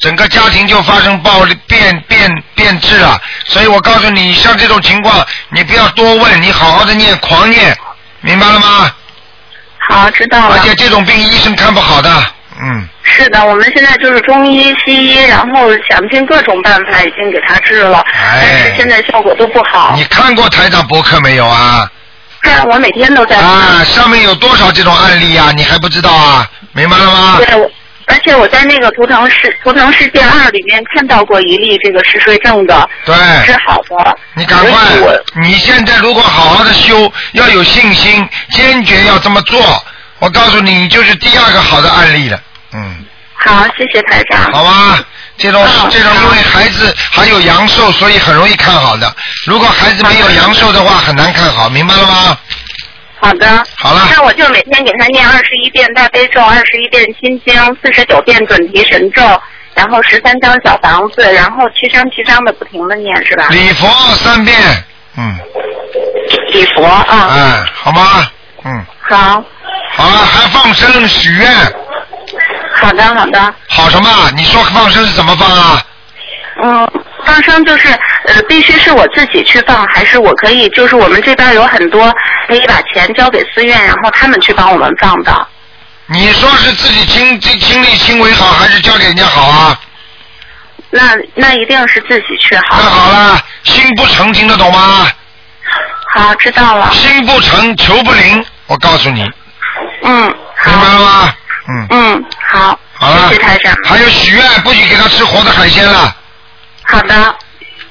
[0.00, 3.18] 整个家庭就发生暴变变变质了。
[3.46, 7.76] 所以我告诉你，像这种情况，你不要多问，你好好的念，狂念，
[8.20, 8.90] 明白了吗？
[9.88, 10.56] 好，知道了。
[10.56, 12.10] 而且这种病医生看不好的，
[12.60, 12.88] 嗯。
[13.02, 19.92] 是的，我们现在就是中医、西医，然后想尽各种办法，已经给他治了，但是现在效果都不好。
[19.96, 21.90] 你看过台长博客没有啊？
[22.42, 23.36] 看，我每天都在。
[23.36, 25.50] 啊，上面有多少这种案例啊？
[25.56, 26.48] 你还不知道啊？
[26.72, 27.40] 明白了吗？
[27.44, 27.68] 对，我
[28.06, 34.16] 而且我在那个图腾世图腾世界二里面看到过一例这个嗜睡症的，对，是好的。
[34.34, 34.70] 你赶快，
[35.42, 39.60] 你现在如果好好的修，要有信心，坚决要这么做。
[40.20, 42.40] 我告诉你，你就是第二个好的案例了。
[42.72, 43.04] 嗯。
[43.34, 44.52] 好，谢谢台长。
[44.52, 44.98] 好吧，
[45.36, 49.14] 这种这种因为孩子还有阳寿，所以很容易看好的。
[49.46, 52.38] 如果孩子没有阳寿的话，很难看好，明白了吗？
[53.20, 53.64] 好的。
[53.76, 54.08] 好了。
[54.10, 59.22] 那我就每天给他念二十一遍大悲咒，二十一遍心经，四十九遍准提神咒，
[59.74, 63.46] 然后十三张小房子，然后七张七张的不停的念是吧？
[63.50, 64.56] 礼佛三遍，
[65.16, 65.38] 嗯，
[66.52, 67.30] 礼佛啊。
[67.36, 68.28] 嗯，好吗？
[68.64, 69.44] 嗯，好，
[69.98, 71.50] 好了，还放生许愿，
[72.74, 73.54] 好的，好的。
[73.68, 74.08] 好什么？
[74.36, 75.82] 你说放生是怎么放啊？
[76.62, 76.90] 嗯，
[77.26, 77.88] 放生就是
[78.26, 82.14] 呃，必须是我自己去放，还是我可以就是我们这边有很多
[82.46, 85.48] 可以把钱交给寺院，然后他们去帮我们放的。
[86.06, 89.80] 你说是自己亲亲亲力亲为好，还是交给人家好啊？
[90.90, 92.78] 那那一定是自己去好。
[92.78, 95.08] 那好了，心不诚，听得懂吗？
[96.14, 96.88] 好，知道了。
[96.92, 98.44] 心不诚，求不灵。
[98.66, 99.28] 我告诉你，
[100.08, 100.22] 嗯，
[100.66, 101.34] 明白了吗？
[101.68, 101.86] 嗯。
[101.90, 102.78] 嗯，好。
[102.94, 103.28] 好了。
[103.28, 103.76] 谢谢台长。
[103.84, 106.16] 还有许愿，不许给他吃活的海鲜了，
[106.84, 107.36] 好的。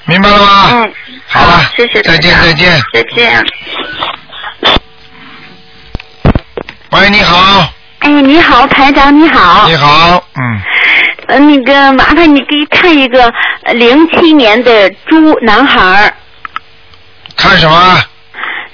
[0.04, 0.68] 明白了吗？
[0.72, 0.92] 嗯。
[1.28, 2.82] 好了，谢谢再见再见。
[2.92, 3.44] 再见。
[6.90, 9.68] 喂，你好，哎，你好，台长，你好。
[9.68, 10.60] 你好，嗯，
[11.28, 13.32] 呃，那个麻烦你给看一个
[13.74, 16.14] 零七年的猪男孩儿，
[17.36, 18.02] 看什么？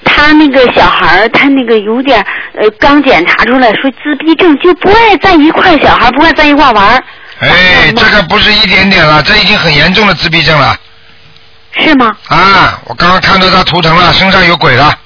[0.05, 7.03] 他那个小孩儿，他那个有点呃，刚检查出来说自闭症，就不爱在一块儿，小孩不爱在一块儿玩儿，
[7.39, 10.77] 哎，这个不是一点点了，这已经很严重的自闭症了。
[11.77, 12.15] 是吗？
[12.29, 14.97] 啊，我刚刚看到他图腾了，身上有鬼了。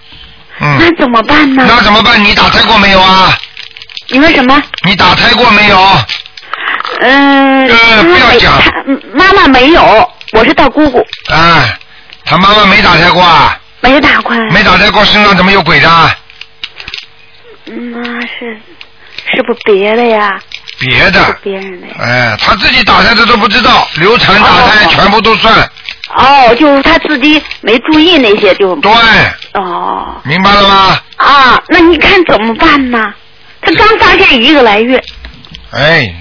[0.59, 0.77] 嗯。
[0.79, 1.65] 那怎么办呢？
[1.67, 2.23] 那怎么办？
[2.23, 3.35] 你打胎过没有啊？
[4.09, 4.61] 你说什么？
[4.85, 5.79] 你打胎过没有？
[7.01, 8.71] 嗯、呃不要讲他
[9.13, 10.99] 妈妈没有，我是他姑姑，
[11.31, 11.65] 啊，
[12.25, 13.57] 他妈妈没打胎过啊？
[13.81, 14.35] 没有打过。
[14.51, 15.89] 没打胎过，身上怎么有鬼的？
[17.67, 18.57] 嗯那是
[19.31, 20.39] 是不别的呀？
[20.79, 21.37] 别的。
[21.43, 21.87] 别人的。
[21.99, 25.69] 哎，他自己打胎的都不知道，流产打胎哦全部都算。
[26.15, 28.75] 哦，就是他自己没注意那些就。
[28.77, 28.91] 对。
[29.53, 30.19] 哦。
[30.23, 30.99] 明白了吗？
[31.17, 33.13] 啊，那你看怎么办呢？
[33.61, 35.03] 他刚发现一个来月，
[35.71, 36.15] 哎，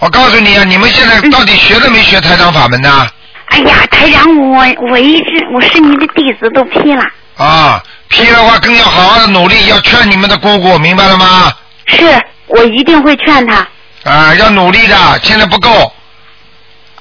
[0.00, 3.08] 我告诉你啊，你们现在到底学了没学台长法门呢？
[3.50, 7.02] 哎呀，台长，我我一直我是你的弟子，都批了。
[7.36, 11.52] 啊，批的话更要好好的努力，要劝你们的姑姑，明白了吗？
[11.86, 12.04] 是
[12.46, 13.66] 我一定会劝他。
[14.04, 15.92] 啊，要努力的，现在不够，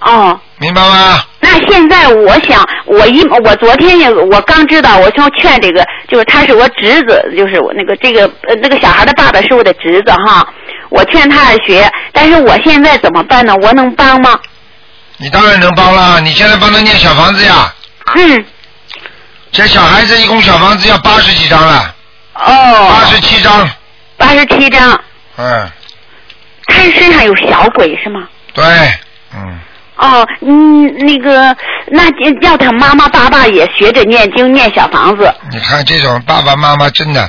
[0.02, 1.24] 哦，明白吗？
[1.39, 10.45] 那现在我想，我一我昨天也我刚知道，我想劝这个，就是他是我侄子，就是我那个这个呃那个小孩的爸爸是我的侄子哈，
[10.89, 13.56] 我劝他学，但是我现在怎么办呢？
[13.62, 14.39] 我能帮吗？
[15.22, 17.74] 你当然能帮了，你现在帮他念小房子呀。
[18.15, 18.45] 嗯。
[19.51, 21.93] 这小孩子一共小房子要八十几张了，
[22.36, 22.89] 哦。
[22.89, 23.70] 八十七张，
[24.15, 24.91] 八十七张，
[25.38, 25.70] 嗯，
[26.67, 28.28] 他身上有小鬼是吗？
[28.53, 28.63] 对，
[29.34, 29.59] 嗯，
[29.97, 31.55] 哦，嗯，那个，
[31.88, 32.07] 那
[32.41, 35.34] 要他妈妈、爸爸也学着念经、念小房子。
[35.51, 37.28] 你看这种爸爸妈妈真的，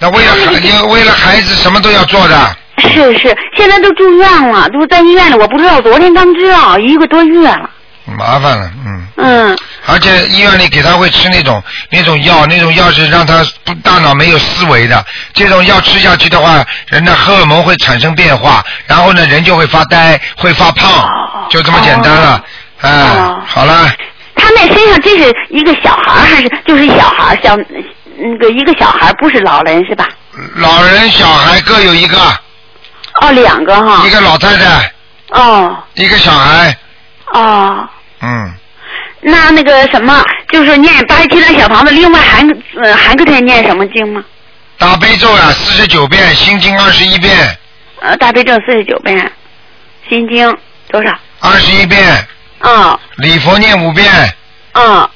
[0.00, 2.56] 那为了孩，为了孩子什么都要做的，
[2.88, 7.70] 是是，现在都住院了，都在医院里，我不知道，昨天刚知道，一个多月了。
[8.04, 9.06] 麻烦了，嗯。
[9.16, 9.58] 嗯。
[9.86, 15.04] 而且医院里给他会吃那种那种药，那种药是让他不大脑没有思维的。
[15.32, 21.08] 这种药吃下去的话，人的荷尔蒙会产生变化，然后呢，人就会发呆，会发胖，
[21.50, 22.44] 就这么简单了。
[22.80, 22.90] 哎、
[23.46, 23.92] 好了，
[24.34, 27.56] 他那身上这是一个小孩还是就是小孩小
[28.16, 30.08] 那个一个小孩，不是老人是吧？
[30.56, 32.18] 老人小孩各有一个，
[33.20, 34.06] 哦，两个哈。
[34.06, 34.92] 一个老太太，
[35.30, 35.76] 哦。
[35.94, 36.76] 一个小孩，
[37.32, 37.88] 哦，
[38.20, 38.52] 嗯，
[39.20, 42.42] 那那个什么，就是念八十七张小房子，另外还
[42.82, 44.24] 呃还给他念什么经吗？
[44.78, 47.58] 大悲咒呀四十九遍，心经二十一遍，
[48.00, 49.30] 呃，大悲咒四十九遍，
[50.08, 50.56] 心经
[50.88, 51.16] 多少？
[51.40, 52.26] 二十一遍，
[52.60, 52.98] 哦。
[53.16, 54.34] 礼佛念五遍，
[54.74, 55.08] 哦，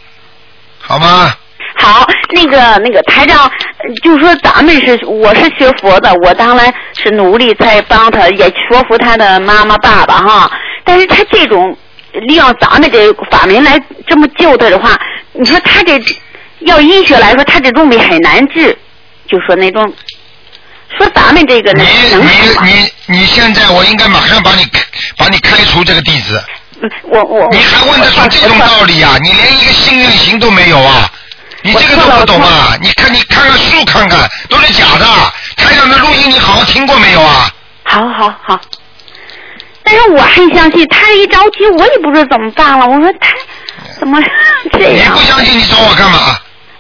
[0.79, 1.35] 好吗？
[1.79, 10.51] 好，那个那个台长，呃就说咱们是我是学佛的，我当然是努力在帮他，也说服他的妈妈爸爸哈。
[10.85, 11.77] 但是他这种
[12.13, 14.99] 利用咱们这法门来这么救他的话，
[15.33, 16.01] 你说他这
[16.61, 18.77] 要医学来说，他这种病很难治，
[19.29, 19.93] 就说那种
[20.97, 22.31] 说咱们这个能能你
[22.65, 24.65] 你你现在我应该马上把你
[25.19, 26.43] 把你开除这个弟子。
[26.81, 29.17] 嗯我我你还问得出这种道理啊？
[29.23, 31.11] 你连一个幸运行都没有啊！
[31.67, 32.77] 你这个都不懂啊！
[32.81, 35.07] 你看你看看书看看，都是假的。
[35.57, 37.51] 台长的录音你好好听过没有啊？
[37.85, 38.61] 好好好。
[39.83, 42.87] 但是我很相信，他一着急，我也不知道怎么办了。
[42.87, 43.33] 我说他
[43.99, 44.21] 怎么
[44.73, 45.15] 这样？
[45.15, 46.39] 你不相信你找我干嘛？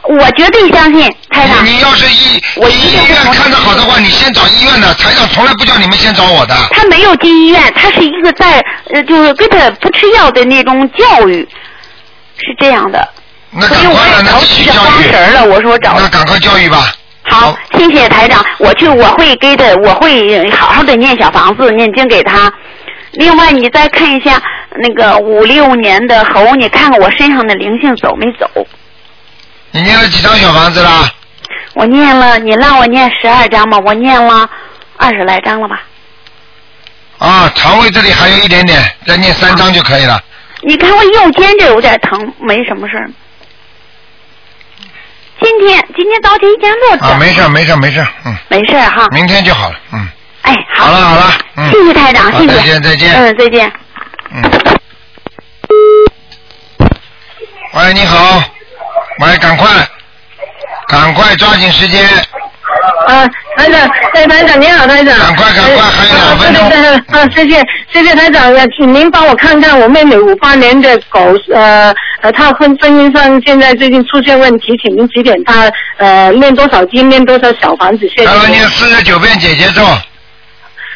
[0.08, 1.66] 我绝对相信台长。
[1.66, 4.94] 你你要是医医院看得好的话，你先找医院的。
[4.94, 6.54] 台长从来不叫你们先找我的。
[6.70, 8.64] 他没有进医院，他是一个在
[8.94, 11.48] 呃，就是给他不吃药的那种教育，
[12.38, 13.08] 是这样的。
[13.58, 15.94] 那所以我也着急着慌神了，我说我找。
[15.98, 16.92] 那赶快教育吧。
[17.28, 22.52] 好，谢谢台长，我去，我会给他，我会好好的念小房子，念经给他。
[23.12, 24.40] 另外，你再看一下
[24.76, 28.48] 那个五六年的猴，你看看我身上的灵性走没走？
[29.70, 31.10] 你念了几张小房子啦？
[31.74, 34.48] 我念了，你让我念十二章吧，我念了
[34.96, 35.82] 二十来张了吧？
[37.18, 40.22] 啊，肠胃这里还有一点点，再念三张就可以了。
[40.62, 43.10] 你看我右肩这有点疼，没什么事儿。
[45.46, 49.06] 今天今天早晨一点六啊，没事儿没事儿没事儿，嗯，没事儿哈。
[49.12, 50.08] 明天就好了，嗯。
[50.42, 50.86] 哎，好。
[50.86, 51.70] 好了好了，嗯。
[51.70, 52.56] 谢谢台长，好谢谢。
[52.56, 53.14] 再见再见。
[53.14, 53.72] 嗯，再见。
[57.74, 58.42] 喂，你好，
[59.20, 59.68] 喂，赶快，
[60.88, 62.04] 赶快抓紧时间。
[63.06, 63.26] 啊，
[63.56, 65.16] 台长，哎，台长您好，台长。
[65.18, 66.68] 赶快赶快，还有两分钟。
[66.68, 67.62] 对对对，啊，谢谢
[67.92, 71.20] 谢谢台长，呃请您帮我看看我妹妹五八年的狗，
[71.52, 78.24] 呃呃，她婚婚姻上现在最近出现问题，请您指点她，呃，念多少经，念多少小房子，谢谢。
[78.24, 79.82] 让他念四十九遍姐姐咒。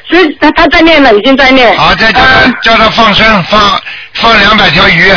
[0.09, 1.77] 所以她她在念了，已经在念。
[1.77, 3.81] 好，再叫他叫他放生，放
[4.15, 5.11] 放两百条鱼。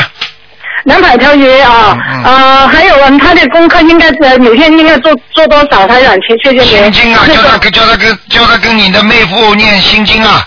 [0.84, 5.88] 两百条鱼啊，嗯呃，还有啊，他的功课应该呃每天应该做做多少？
[5.88, 6.94] 台长，谢谢谢您。
[6.94, 10.46] 心经啊， 叫他跟叫他跟叫他跟你的妹夫念心经啊。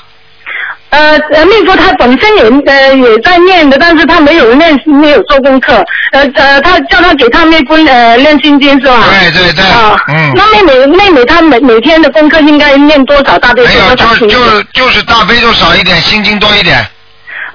[0.91, 5.85] 呃呃，妹夫他本身也呃也在念的，但是他没有念没有做功课。
[6.13, 9.05] 呃呃，他叫他给他妹夫呃念心经是吧？
[9.21, 9.65] 对对对。
[9.65, 10.33] 啊，嗯。
[10.35, 13.69] 那妹妹妹妹她每每天的功课应该念多少大悲咒？
[13.69, 14.67] 没有，多少心就就经？
[14.75, 16.87] 就是大悲咒少一点，心经多一点。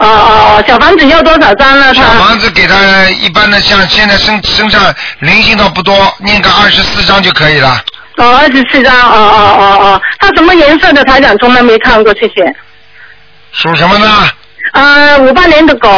[0.01, 1.93] 哦哦哦，小房子要多少张呢？
[1.93, 2.75] 小他房子给他
[3.09, 7.79] 一般的，像现在身身上灵性倒不多，念个二十四张就可以了。
[8.17, 12.55] 哦二十四张哦哦哦哦，他什么颜色的台长从来没看过，谢谢。
[13.51, 14.29] 属什么呢？
[14.73, 15.89] 呃，五八年的狗。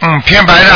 [0.00, 0.70] 嗯，偏白的。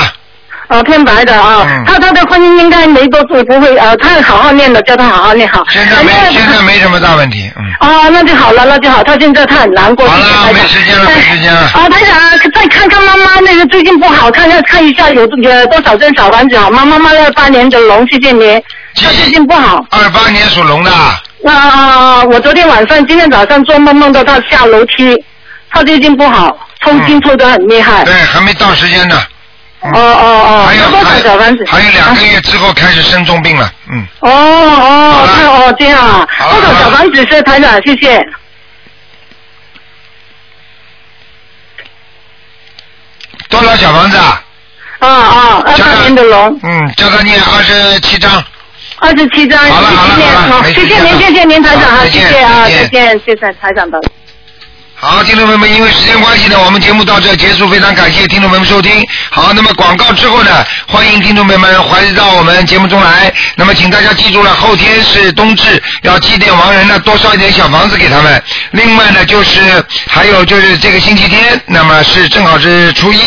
[0.68, 5.62] 呃，偏白的啊，嗯他他的婚姻应该没多久不会呃，他好好念的，叫他好好念好。
[5.70, 7.64] 现在没现在没什么大问题，嗯。
[7.80, 9.02] 哦，那就好了，那就好。
[9.02, 10.06] 他现在他很难过。
[10.06, 11.60] 好了，没时间了，没时间了。
[11.60, 12.18] 啊，他想，
[12.54, 16.84] 再看看妈妈那个最近不好，看看看一下有有多少间小房子好吗？
[16.84, 18.60] 妈妈二八年的龙，谢谢您。
[18.96, 19.84] 他最近不好。
[19.90, 20.90] 二八年属龙的。
[21.46, 25.14] 啊、我昨天晚上、今天早上做梦梦到他下楼梯，
[25.70, 28.02] 他最近不好，抽筋抽得很厉害。
[28.04, 29.20] 对，还没到时间呢。
[29.92, 31.64] 哦哦哦，还有多少小房子？
[31.68, 34.06] 还有两个月之后开始生重病了，嗯。
[34.20, 37.72] 哦哦，那哦这样啊，多少小房子是台长？
[37.82, 38.26] 谢谢。
[43.50, 44.42] 多少小房子啊？
[45.00, 48.42] 啊啊，二八年的龙，嗯，叫他念二十七章。
[49.00, 49.60] 二十七张，
[50.72, 54.00] 谢谢您谢谢您，谢谢您台长啊，好谢谢啊，再见，谢谢台长的。
[55.06, 58.90] 好，听众朋友们，因为时间关系呢，我们节目到这结束，非常感谢听众朋友们收听。
[59.30, 63.30] 好，那么广告之后呢，欢迎听众朋友们回到我们节目中来。
[63.54, 68.42] 那么请大家记住了，后天是冬至，要祭奠亡人呢，多烧一点小房子给他们。
[68.70, 69.60] 另外呢，就是
[70.08, 73.20] 还有就是这个星期天，那么是正好是初一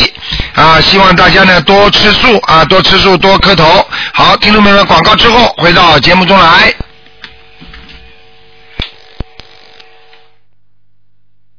[0.55, 3.87] 啊，希望大家呢多吃素啊，多吃素，多磕头。
[4.15, 6.73] 好，听众朋友们，广告之后回到节目中来。